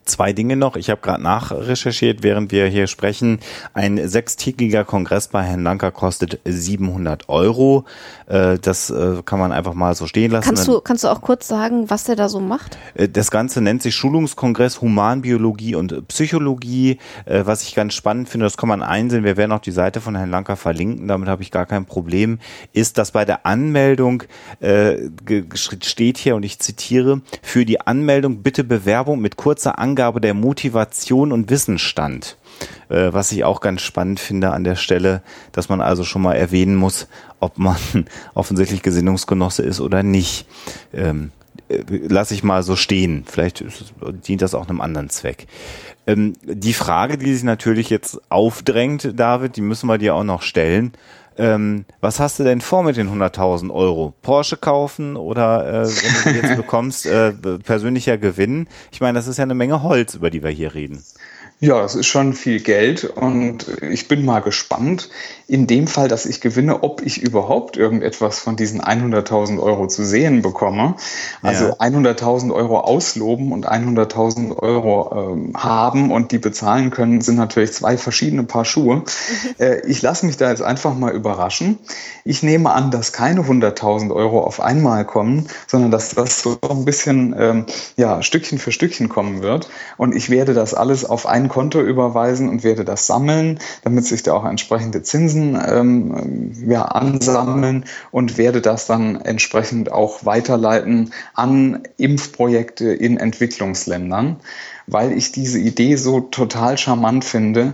[0.05, 0.75] zwei Dinge noch.
[0.75, 3.39] Ich habe gerade nachrecherchiert, während wir hier sprechen.
[3.73, 7.85] Ein sechstägiger Kongress bei Herrn Lanker kostet 700 Euro.
[8.27, 10.45] Äh, das äh, kann man einfach mal so stehen lassen.
[10.45, 12.77] Kannst du, kannst du auch kurz sagen, was der da so macht?
[12.93, 16.99] Äh, das Ganze nennt sich Schulungskongress Humanbiologie und Psychologie.
[17.25, 19.23] Was ich ganz spannend finde, das kann man einsehen.
[19.23, 21.07] Wir werden auch die Seite von Herrn Lanker verlinken.
[21.07, 22.39] Damit habe ich gar kein Problem.
[22.73, 24.23] Ist, dass bei der Anmeldung
[25.53, 30.33] steht hier und ich zitiere, für die Anmeldung bitte Bewerbung mit kurzer Angabe Angabe der
[30.33, 32.37] Motivation und Wissensstand.
[32.89, 35.21] Äh, was ich auch ganz spannend finde an der Stelle,
[35.53, 37.07] dass man also schon mal erwähnen muss,
[37.39, 37.77] ob man
[38.33, 40.47] offensichtlich Gesinnungsgenosse ist oder nicht.
[40.93, 41.31] Ähm,
[41.69, 43.23] äh, lass ich mal so stehen.
[43.25, 43.63] Vielleicht
[44.27, 45.47] dient das auch einem anderen Zweck.
[46.07, 50.41] Ähm, die Frage, die sich natürlich jetzt aufdrängt, David, die müssen wir dir auch noch
[50.41, 50.91] stellen.
[51.37, 54.13] Ähm, was hast du denn vor mit den 100.000 Euro?
[54.21, 58.67] Porsche kaufen oder äh, wenn du die jetzt bekommst, äh, persönlicher Gewinn?
[58.91, 61.03] Ich meine, das ist ja eine Menge Holz, über die wir hier reden.
[61.61, 65.09] Ja, es ist schon viel Geld und ich bin mal gespannt,
[65.47, 70.03] in dem Fall, dass ich gewinne, ob ich überhaupt irgendetwas von diesen 100.000 Euro zu
[70.03, 70.95] sehen bekomme.
[71.41, 71.73] Also ja.
[71.75, 77.97] 100.000 Euro ausloben und 100.000 Euro ähm, haben und die bezahlen können, sind natürlich zwei
[77.97, 79.03] verschiedene Paar Schuhe.
[79.57, 81.77] Äh, ich lasse mich da jetzt einfach mal überraschen.
[82.25, 86.83] Ich nehme an, dass keine 100.000 Euro auf einmal kommen, sondern dass das so ein
[86.83, 89.69] bisschen ähm, ja, Stückchen für Stückchen kommen wird.
[89.97, 94.23] Und ich werde das alles auf ein Konto überweisen und werde das sammeln, damit sich
[94.23, 101.83] da auch entsprechende Zinsen ähm, ja, ansammeln und werde das dann entsprechend auch weiterleiten an
[101.97, 104.37] Impfprojekte in Entwicklungsländern,
[104.87, 107.73] weil ich diese Idee so total charmant finde,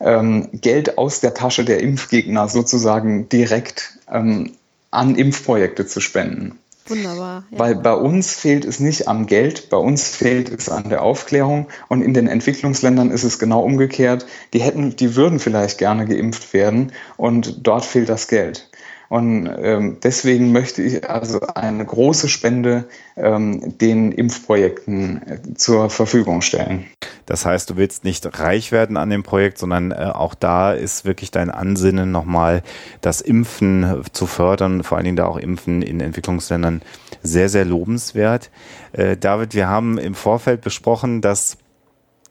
[0.00, 4.52] ähm, Geld aus der Tasche der Impfgegner sozusagen direkt ähm,
[4.90, 6.58] an Impfprojekte zu spenden.
[6.86, 7.44] Wunderbar.
[7.50, 7.58] Ja.
[7.58, 11.68] Weil bei uns fehlt es nicht am Geld, bei uns fehlt es an der Aufklärung
[11.88, 14.26] und in den Entwicklungsländern ist es genau umgekehrt.
[14.52, 18.68] Die hätten, die würden vielleicht gerne geimpft werden und dort fehlt das Geld.
[19.08, 22.84] Und ähm, deswegen möchte ich also eine große Spende
[23.16, 26.86] ähm, den Impfprojekten äh, zur Verfügung stellen.
[27.26, 31.04] Das heißt, du willst nicht reich werden an dem Projekt, sondern äh, auch da ist
[31.04, 32.62] wirklich dein Ansinnen nochmal,
[33.00, 36.82] das Impfen zu fördern, vor allen Dingen da auch Impfen in Entwicklungsländern
[37.22, 38.50] sehr, sehr lobenswert.
[38.92, 41.56] Äh, David, wir haben im Vorfeld besprochen, dass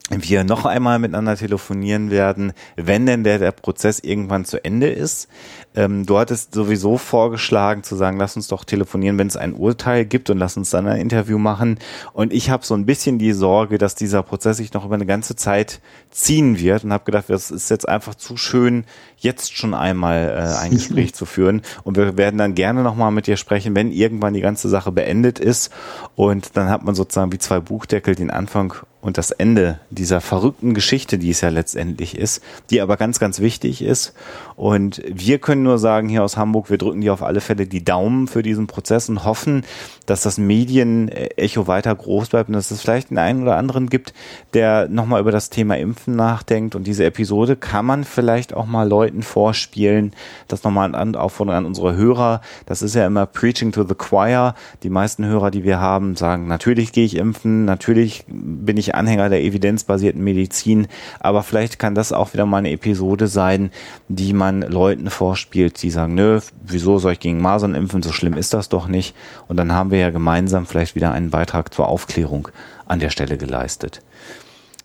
[0.09, 5.29] wir noch einmal miteinander telefonieren werden, wenn denn der, der Prozess irgendwann zu Ende ist.
[5.75, 10.05] Ähm, du hattest sowieso vorgeschlagen zu sagen, lass uns doch telefonieren, wenn es ein Urteil
[10.05, 11.79] gibt und lass uns dann ein Interview machen.
[12.11, 15.05] Und ich habe so ein bisschen die Sorge, dass dieser Prozess sich noch über eine
[15.05, 15.79] ganze Zeit
[16.11, 18.83] ziehen wird und habe gedacht, das ist jetzt einfach zu schön,
[19.17, 21.61] jetzt schon einmal äh, ein Gespräch zu führen.
[21.83, 25.39] Und wir werden dann gerne nochmal mit dir sprechen, wenn irgendwann die ganze Sache beendet
[25.39, 25.71] ist.
[26.15, 28.73] Und dann hat man sozusagen wie zwei Buchdeckel den Anfang
[29.03, 33.41] und das Ende dieser verrückten Geschichte, die es ja letztendlich ist, die aber ganz, ganz
[33.41, 34.13] wichtig ist.
[34.55, 37.83] Und wir können nur sagen hier aus Hamburg, wir drücken dir auf alle Fälle die
[37.83, 39.63] Daumen für diesen Prozess und hoffen,
[40.05, 44.13] dass das Medienecho weiter groß bleibt und dass es vielleicht den einen oder anderen gibt,
[44.53, 46.75] der nochmal über das Thema Impfen nachdenkt.
[46.75, 50.11] Und diese Episode kann man vielleicht auch mal Leuten vorspielen.
[50.47, 52.41] Das nochmal an Aufforderung an unsere Hörer.
[52.65, 54.55] Das ist ja immer Preaching to the Choir.
[54.83, 59.29] Die meisten Hörer, die wir haben, sagen, natürlich gehe ich impfen, natürlich bin ich Anhänger
[59.29, 60.87] der evidenzbasierten Medizin,
[61.19, 63.71] aber vielleicht kann das auch wieder mal eine Episode sein,
[64.07, 68.33] die man Leuten vorspielt, die sagen, nö, wieso soll ich gegen Masern impfen, so schlimm
[68.33, 69.15] ist das doch nicht.
[69.47, 72.49] Und dann haben wir ja gemeinsam vielleicht wieder einen Beitrag zur Aufklärung
[72.85, 74.01] an der Stelle geleistet.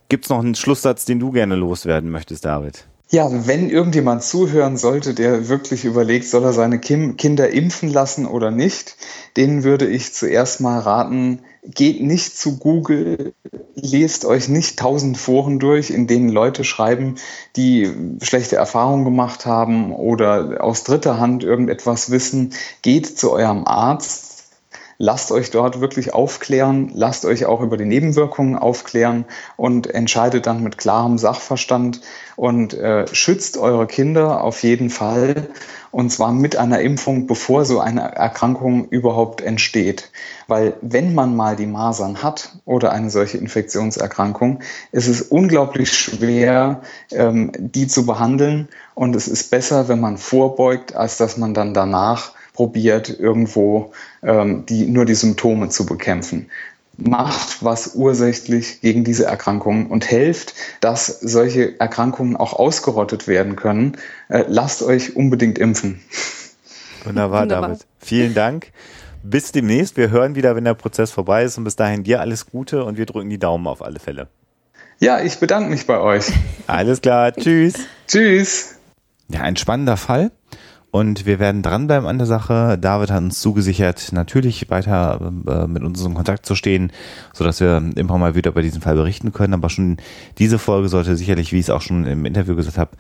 [0.09, 2.87] Gibt es noch einen Schlusssatz, den du gerne loswerden möchtest, David?
[3.11, 8.51] Ja, wenn irgendjemand zuhören sollte, der wirklich überlegt, soll er seine Kinder impfen lassen oder
[8.51, 8.97] nicht,
[9.39, 13.33] denen würde ich zuerst mal raten, geht nicht zu Google,
[13.75, 17.15] lest euch nicht tausend Foren durch, in denen Leute schreiben,
[17.57, 17.91] die
[18.21, 22.53] schlechte Erfahrungen gemacht haben oder aus dritter Hand irgendetwas wissen.
[22.83, 24.28] Geht zu eurem Arzt,
[24.99, 29.25] lasst euch dort wirklich aufklären, lasst euch auch über die Nebenwirkungen aufklären
[29.57, 32.01] und entscheidet dann mit klarem Sachverstand
[32.35, 35.49] und äh, schützt eure Kinder auf jeden Fall
[35.91, 40.11] und zwar mit einer Impfung, bevor so eine Erkrankung überhaupt entsteht.
[40.47, 44.61] Weil wenn man mal die Masern hat oder eine solche Infektionserkrankung,
[44.93, 46.83] ist es unglaublich schwer,
[47.13, 51.73] ähm, die zu behandeln und es ist besser, wenn man vorbeugt, als dass man dann
[51.73, 56.51] danach probiert, irgendwo ähm, die, nur die Symptome zu bekämpfen
[57.01, 63.97] macht was ursächlich gegen diese Erkrankungen und helft, dass solche Erkrankungen auch ausgerottet werden können.
[64.29, 66.01] Äh, lasst euch unbedingt impfen.
[67.05, 67.87] Wunderbar, Wunderbar, David.
[68.01, 68.73] Vielen Dank.
[69.23, 69.97] Bis demnächst.
[69.97, 71.57] Wir hören wieder, wenn der Prozess vorbei ist.
[71.57, 74.27] Und bis dahin dir alles Gute und wir drücken die Daumen auf alle Fälle.
[74.99, 76.33] Ja, ich bedanke mich bei euch.
[76.67, 77.33] Alles klar.
[77.33, 77.75] Tschüss.
[78.09, 78.75] Tschüss.
[79.29, 80.33] Ja, ein spannender Fall.
[80.91, 82.79] Und wir werden dranbleiben an der Sache.
[82.79, 86.93] David hat uns zugesichert, natürlich weiter äh, mit uns in Kontakt zu stehen,
[87.35, 89.53] sodass wir immer mal wieder über diesen Fall berichten können.
[89.53, 89.99] Aber schon
[90.39, 92.93] diese Folge sollte sicherlich, wie ich es auch schon im Interview gesagt habe,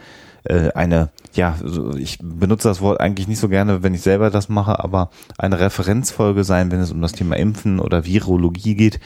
[0.44, 1.56] äh, eine, ja,
[1.96, 5.58] ich benutze das Wort eigentlich nicht so gerne, wenn ich selber das mache, aber eine
[5.58, 9.00] Referenzfolge sein, wenn es um das Thema Impfen oder Virologie geht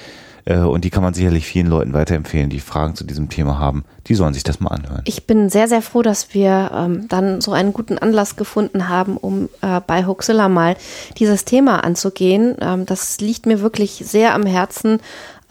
[0.45, 3.85] und die kann man sicherlich vielen Leuten weiterempfehlen, die Fragen zu diesem Thema haben.
[4.09, 5.03] Die sollen sich das mal anhören.
[5.05, 9.17] Ich bin sehr, sehr froh, dass wir ähm, dann so einen guten Anlass gefunden haben,
[9.17, 10.77] um äh, bei Hoaxilla mal
[11.19, 12.57] dieses Thema anzugehen.
[12.61, 14.99] Ähm, das liegt mir wirklich sehr am Herzen,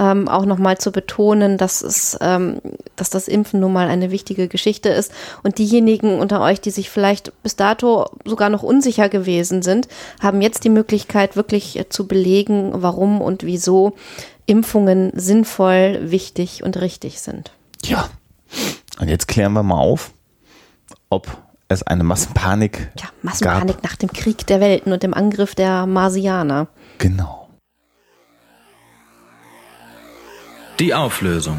[0.01, 2.59] ähm, auch nochmal zu betonen, dass es, ähm,
[2.95, 5.11] dass das Impfen nun mal eine wichtige Geschichte ist.
[5.43, 9.87] Und diejenigen unter euch, die sich vielleicht bis dato sogar noch unsicher gewesen sind,
[10.19, 13.93] haben jetzt die Möglichkeit, wirklich äh, zu belegen, warum und wieso
[14.51, 17.53] Impfungen sinnvoll, wichtig und richtig sind.
[17.85, 18.09] Ja.
[18.99, 20.11] Und jetzt klären wir mal auf,
[21.09, 21.37] ob
[21.69, 22.91] es eine Massenpanik.
[22.99, 23.83] Ja, Massenpanik gab.
[23.83, 26.67] nach dem Krieg der Welten und dem Angriff der Marsianer.
[26.97, 27.47] Genau.
[30.79, 31.57] Die Auflösung.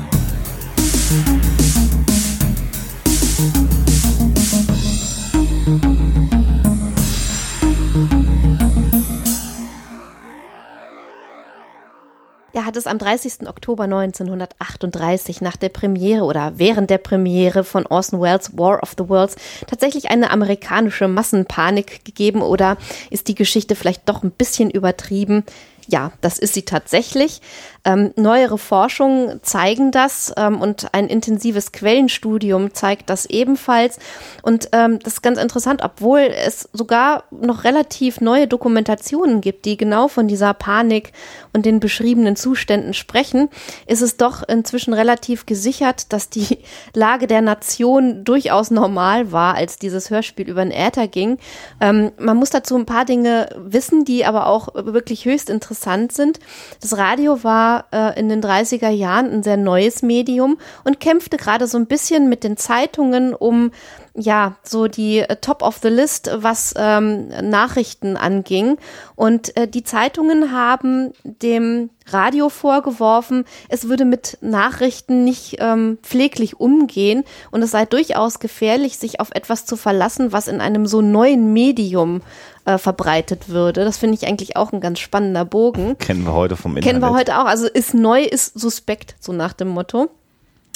[12.55, 13.49] Er hat es am 30.
[13.49, 19.09] Oktober 1938 nach der Premiere oder während der Premiere von Orson Welles War of the
[19.09, 19.37] Worlds
[19.67, 22.77] tatsächlich eine amerikanische Massenpanik gegeben oder
[23.09, 25.45] ist die Geschichte vielleicht doch ein bisschen übertrieben?
[25.89, 27.41] Ja, das ist sie tatsächlich.
[27.85, 33.99] Ähm, neuere Forschungen zeigen das ähm, und ein intensives Quellenstudium zeigt das ebenfalls.
[34.43, 39.77] Und ähm, das ist ganz interessant, obwohl es sogar noch relativ neue Dokumentationen gibt, die
[39.77, 41.13] genau von dieser Panik
[41.53, 43.49] und den beschriebenen Zuständen sprechen,
[43.87, 46.59] ist es doch inzwischen relativ gesichert, dass die
[46.95, 51.39] Lage der Nation durchaus normal war, als dieses Hörspiel über den Äther ging.
[51.81, 56.39] Ähm, man muss dazu ein paar Dinge wissen, die aber auch wirklich höchst interessant sind.
[56.81, 61.67] Das Radio war äh, in den 30er Jahren ein sehr neues Medium und kämpfte gerade
[61.67, 63.71] so ein bisschen mit den Zeitungen um
[64.15, 68.77] ja, so die äh, Top of the List, was ähm, Nachrichten anging.
[69.17, 76.59] Und äh, die Zeitungen haben dem Radio vorgeworfen, es würde mit Nachrichten nicht ähm, pfleglich
[76.61, 81.01] umgehen und es sei durchaus gefährlich, sich auf etwas zu verlassen, was in einem so
[81.01, 82.21] neuen Medium
[82.65, 83.85] äh, verbreitet würde.
[83.85, 85.99] Das finde ich eigentlich auch ein ganz spannender Bogen.
[85.99, 86.89] Kennen wir heute vom Internet.
[86.89, 87.47] Kennen wir heute auch.
[87.47, 90.11] Also ist neu, ist suspekt, so nach dem Motto.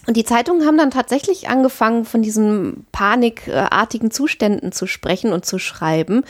[0.07, 5.59] Und die Zeitungen haben dann tatsächlich angefangen, von diesen panikartigen Zuständen zu sprechen und zu
[5.59, 6.22] schreiben.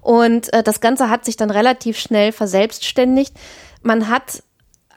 [0.00, 3.34] Und äh, das Ganze hat sich dann relativ schnell verselbstständigt.
[3.82, 4.42] Man hat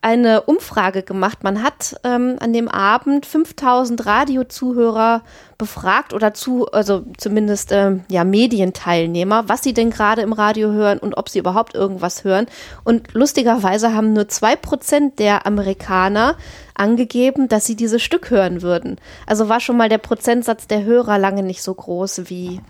[0.02, 1.44] eine Umfrage gemacht.
[1.44, 5.24] Man hat ähm, an dem Abend 5000 Radiozuhörer
[5.58, 11.00] befragt oder zu, also zumindest ähm, ja Medienteilnehmer, was sie denn gerade im Radio hören
[11.00, 12.48] und ob sie überhaupt irgendwas hören.
[12.84, 16.36] Und lustigerweise haben nur zwei Prozent der Amerikaner
[16.76, 18.98] angegeben, dass sie dieses Stück hören würden.
[19.26, 22.62] Also war schon mal der Prozentsatz der Hörer lange nicht so groß wie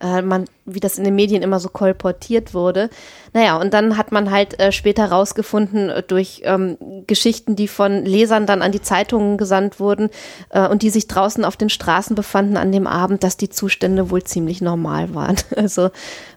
[0.00, 2.90] äh, man, wie das in den Medien immer so kolportiert wurde.
[3.32, 6.76] Naja, und dann hat man halt äh, später rausgefunden äh, durch ähm,
[7.06, 10.10] Geschichten, die von Lesern dann an die Zeitungen gesandt wurden
[10.50, 14.10] äh, und die sich draußen auf den Straßen befanden an dem Abend, dass die Zustände
[14.10, 15.36] wohl ziemlich normal waren.
[15.58, 15.90] Also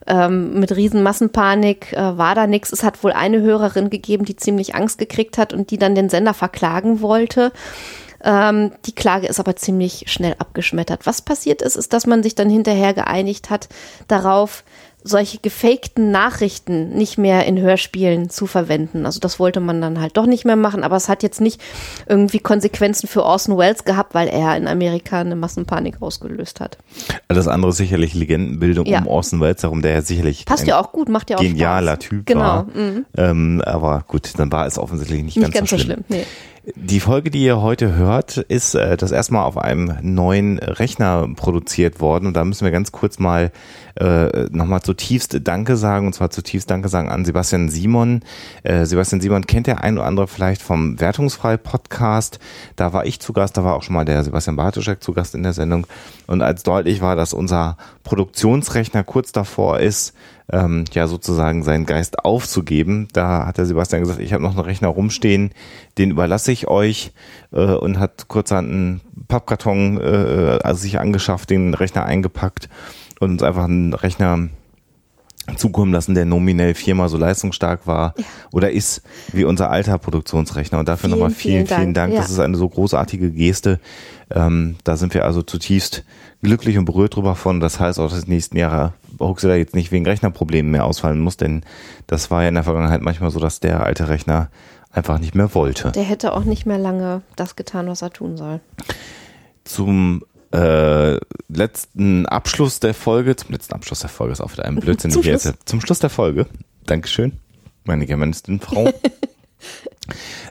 [0.08, 2.72] ähm, mit Riesenmassenpanik äh, war da nichts.
[2.72, 6.10] Es hat wohl eine Hörerin gegeben, die ziemlich Angst gekriegt hat und die dann den
[6.10, 7.52] Sender verklagen wollte.
[8.24, 11.06] Ähm, die Klage ist aber ziemlich schnell abgeschmettert.
[11.06, 13.70] Was passiert ist, ist, dass man sich dann hinterher geeinigt hat
[14.08, 14.64] darauf,
[15.04, 19.06] solche gefakten Nachrichten nicht mehr in Hörspielen zu verwenden.
[19.06, 21.60] Also das wollte man dann halt doch nicht mehr machen, aber es hat jetzt nicht
[22.08, 26.78] irgendwie Konsequenzen für Orson Welles gehabt, weil er in Amerika eine Massenpanik ausgelöst hat.
[27.28, 29.00] Alles andere sicherlich Legendenbildung ja.
[29.00, 31.94] um Orson Welles herum, der ja sicherlich passt ja auch gut, macht ja auch genialer
[31.94, 32.10] Spaß.
[32.10, 32.42] Typ genau.
[32.42, 32.64] war.
[32.74, 33.06] Mhm.
[33.18, 36.04] Ähm, aber gut, dann war es offensichtlich nicht, nicht ganz, ganz so schlimm.
[36.08, 36.20] So schlimm.
[36.22, 36.26] Nee.
[36.64, 41.28] Die Folge, die ihr heute hört, ist äh, das erste Mal auf einem neuen Rechner
[41.36, 42.28] produziert worden.
[42.28, 43.52] Und da müssen wir ganz kurz mal
[44.00, 46.06] äh, nochmal zutiefst Danke sagen.
[46.06, 48.22] Und zwar zutiefst Danke sagen an Sebastian Simon.
[48.62, 52.38] Äh, Sebastian Simon kennt der ein oder andere vielleicht vom Wertungsfrei-Podcast.
[52.76, 55.34] Da war ich zu Gast, da war auch schon mal der Sebastian Bartoschek zu Gast
[55.34, 55.88] in der Sendung.
[56.28, 60.14] Und als deutlich war, dass unser Produktionsrechner kurz davor ist,
[60.52, 63.08] ähm, ja sozusagen seinen Geist aufzugeben.
[63.14, 65.52] Da hat der Sebastian gesagt, ich habe noch einen Rechner rumstehen,
[65.98, 67.14] den überlasse ich euch
[67.52, 72.70] äh, und hat kurz einen Pappkarton äh, also sich angeschafft, den Rechner eingepackt
[73.20, 74.50] und uns einfach einen Rechner
[75.56, 78.24] zukommen lassen, der nominell viermal so leistungsstark war ja.
[78.52, 79.02] oder ist
[79.34, 80.80] wie unser alter Produktionsrechner.
[80.80, 81.82] Und dafür nochmal vielen, vielen Dank.
[81.82, 82.14] Vielen Dank.
[82.14, 82.22] Ja.
[82.22, 83.80] Das ist eine so großartige Geste.
[84.30, 86.04] Ähm, da sind wir also zutiefst
[86.44, 87.60] glücklich und berührt drüber von.
[87.60, 88.94] Das heißt auch, dass die nächsten Jahre
[89.28, 91.64] Huxilla jetzt nicht wegen Rechnerproblemen mehr ausfallen muss, denn
[92.08, 94.50] das war ja in der Vergangenheit manchmal so, dass der alte Rechner
[94.92, 95.92] einfach nicht mehr wollte.
[95.92, 98.60] Der hätte auch nicht mehr lange das getan, was er tun soll.
[99.64, 101.18] Zum äh,
[101.48, 105.12] letzten Abschluss der Folge, zum letzten Abschluss der Folge ist auch wieder ein Blödsinn.
[105.12, 105.44] zum, Schluss.
[105.46, 106.48] Jetzt, zum Schluss der Folge.
[106.86, 107.34] Dankeschön,
[107.86, 108.92] meine germanistin Frau.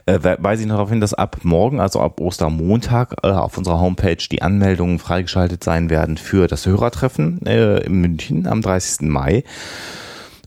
[0.05, 3.79] äh, weise ich noch darauf hin, dass ab morgen, also ab Ostermontag, äh, auf unserer
[3.79, 9.07] Homepage die Anmeldungen freigeschaltet sein werden für das Hörertreffen äh, in München am 30.
[9.09, 9.43] Mai.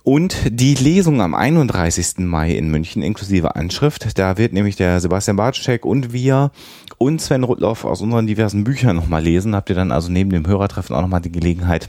[0.05, 2.19] Und die Lesung am 31.
[2.19, 4.19] Mai in München inklusive Anschrift.
[4.19, 6.51] Da wird nämlich der Sebastian Bartschek und wir
[6.99, 9.57] und Sven Rudloff aus unseren diversen Büchern nochmal lesen.
[9.57, 11.89] Habt ihr dann also neben dem Hörertreffen auch nochmal die Gelegenheit,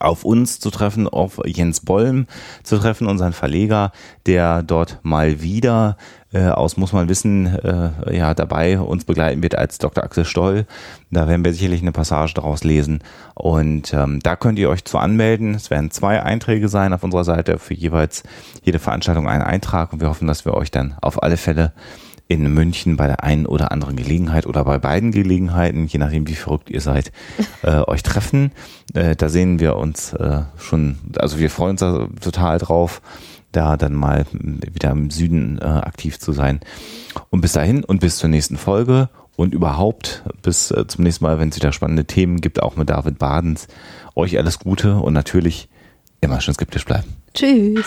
[0.00, 2.26] auf uns zu treffen, auf Jens Bollm
[2.62, 3.92] zu treffen, unseren Verleger,
[4.26, 5.96] der dort mal wieder
[6.32, 10.04] äh, aus, muss man wissen, äh, ja, dabei uns begleiten wird als Dr.
[10.04, 10.66] Axel Stoll.
[11.10, 13.00] Da werden wir sicherlich eine Passage daraus lesen.
[13.34, 15.54] Und ähm, da könnt ihr euch zu anmelden.
[15.54, 18.22] Es werden zwei Einträge sein auf unserer Seite, für jeweils
[18.62, 19.92] jede Veranstaltung einen Eintrag.
[19.92, 21.72] Und wir hoffen, dass wir euch dann auf alle Fälle
[22.28, 26.34] in München bei der einen oder anderen Gelegenheit oder bei beiden Gelegenheiten, je nachdem wie
[26.34, 27.12] verrückt ihr seid,
[27.62, 28.52] äh, euch treffen.
[28.94, 33.00] Äh, da sehen wir uns äh, schon, also wir freuen uns da total drauf,
[33.52, 36.60] da dann mal wieder im Süden äh, aktiv zu sein.
[37.30, 41.38] Und bis dahin und bis zur nächsten Folge und überhaupt bis äh, zum nächsten Mal,
[41.38, 43.68] wenn es wieder spannende Themen gibt, auch mit David Badens.
[44.14, 45.68] Euch alles Gute und natürlich
[46.20, 47.16] immer schön skeptisch bleiben.
[47.34, 47.86] Tschüss.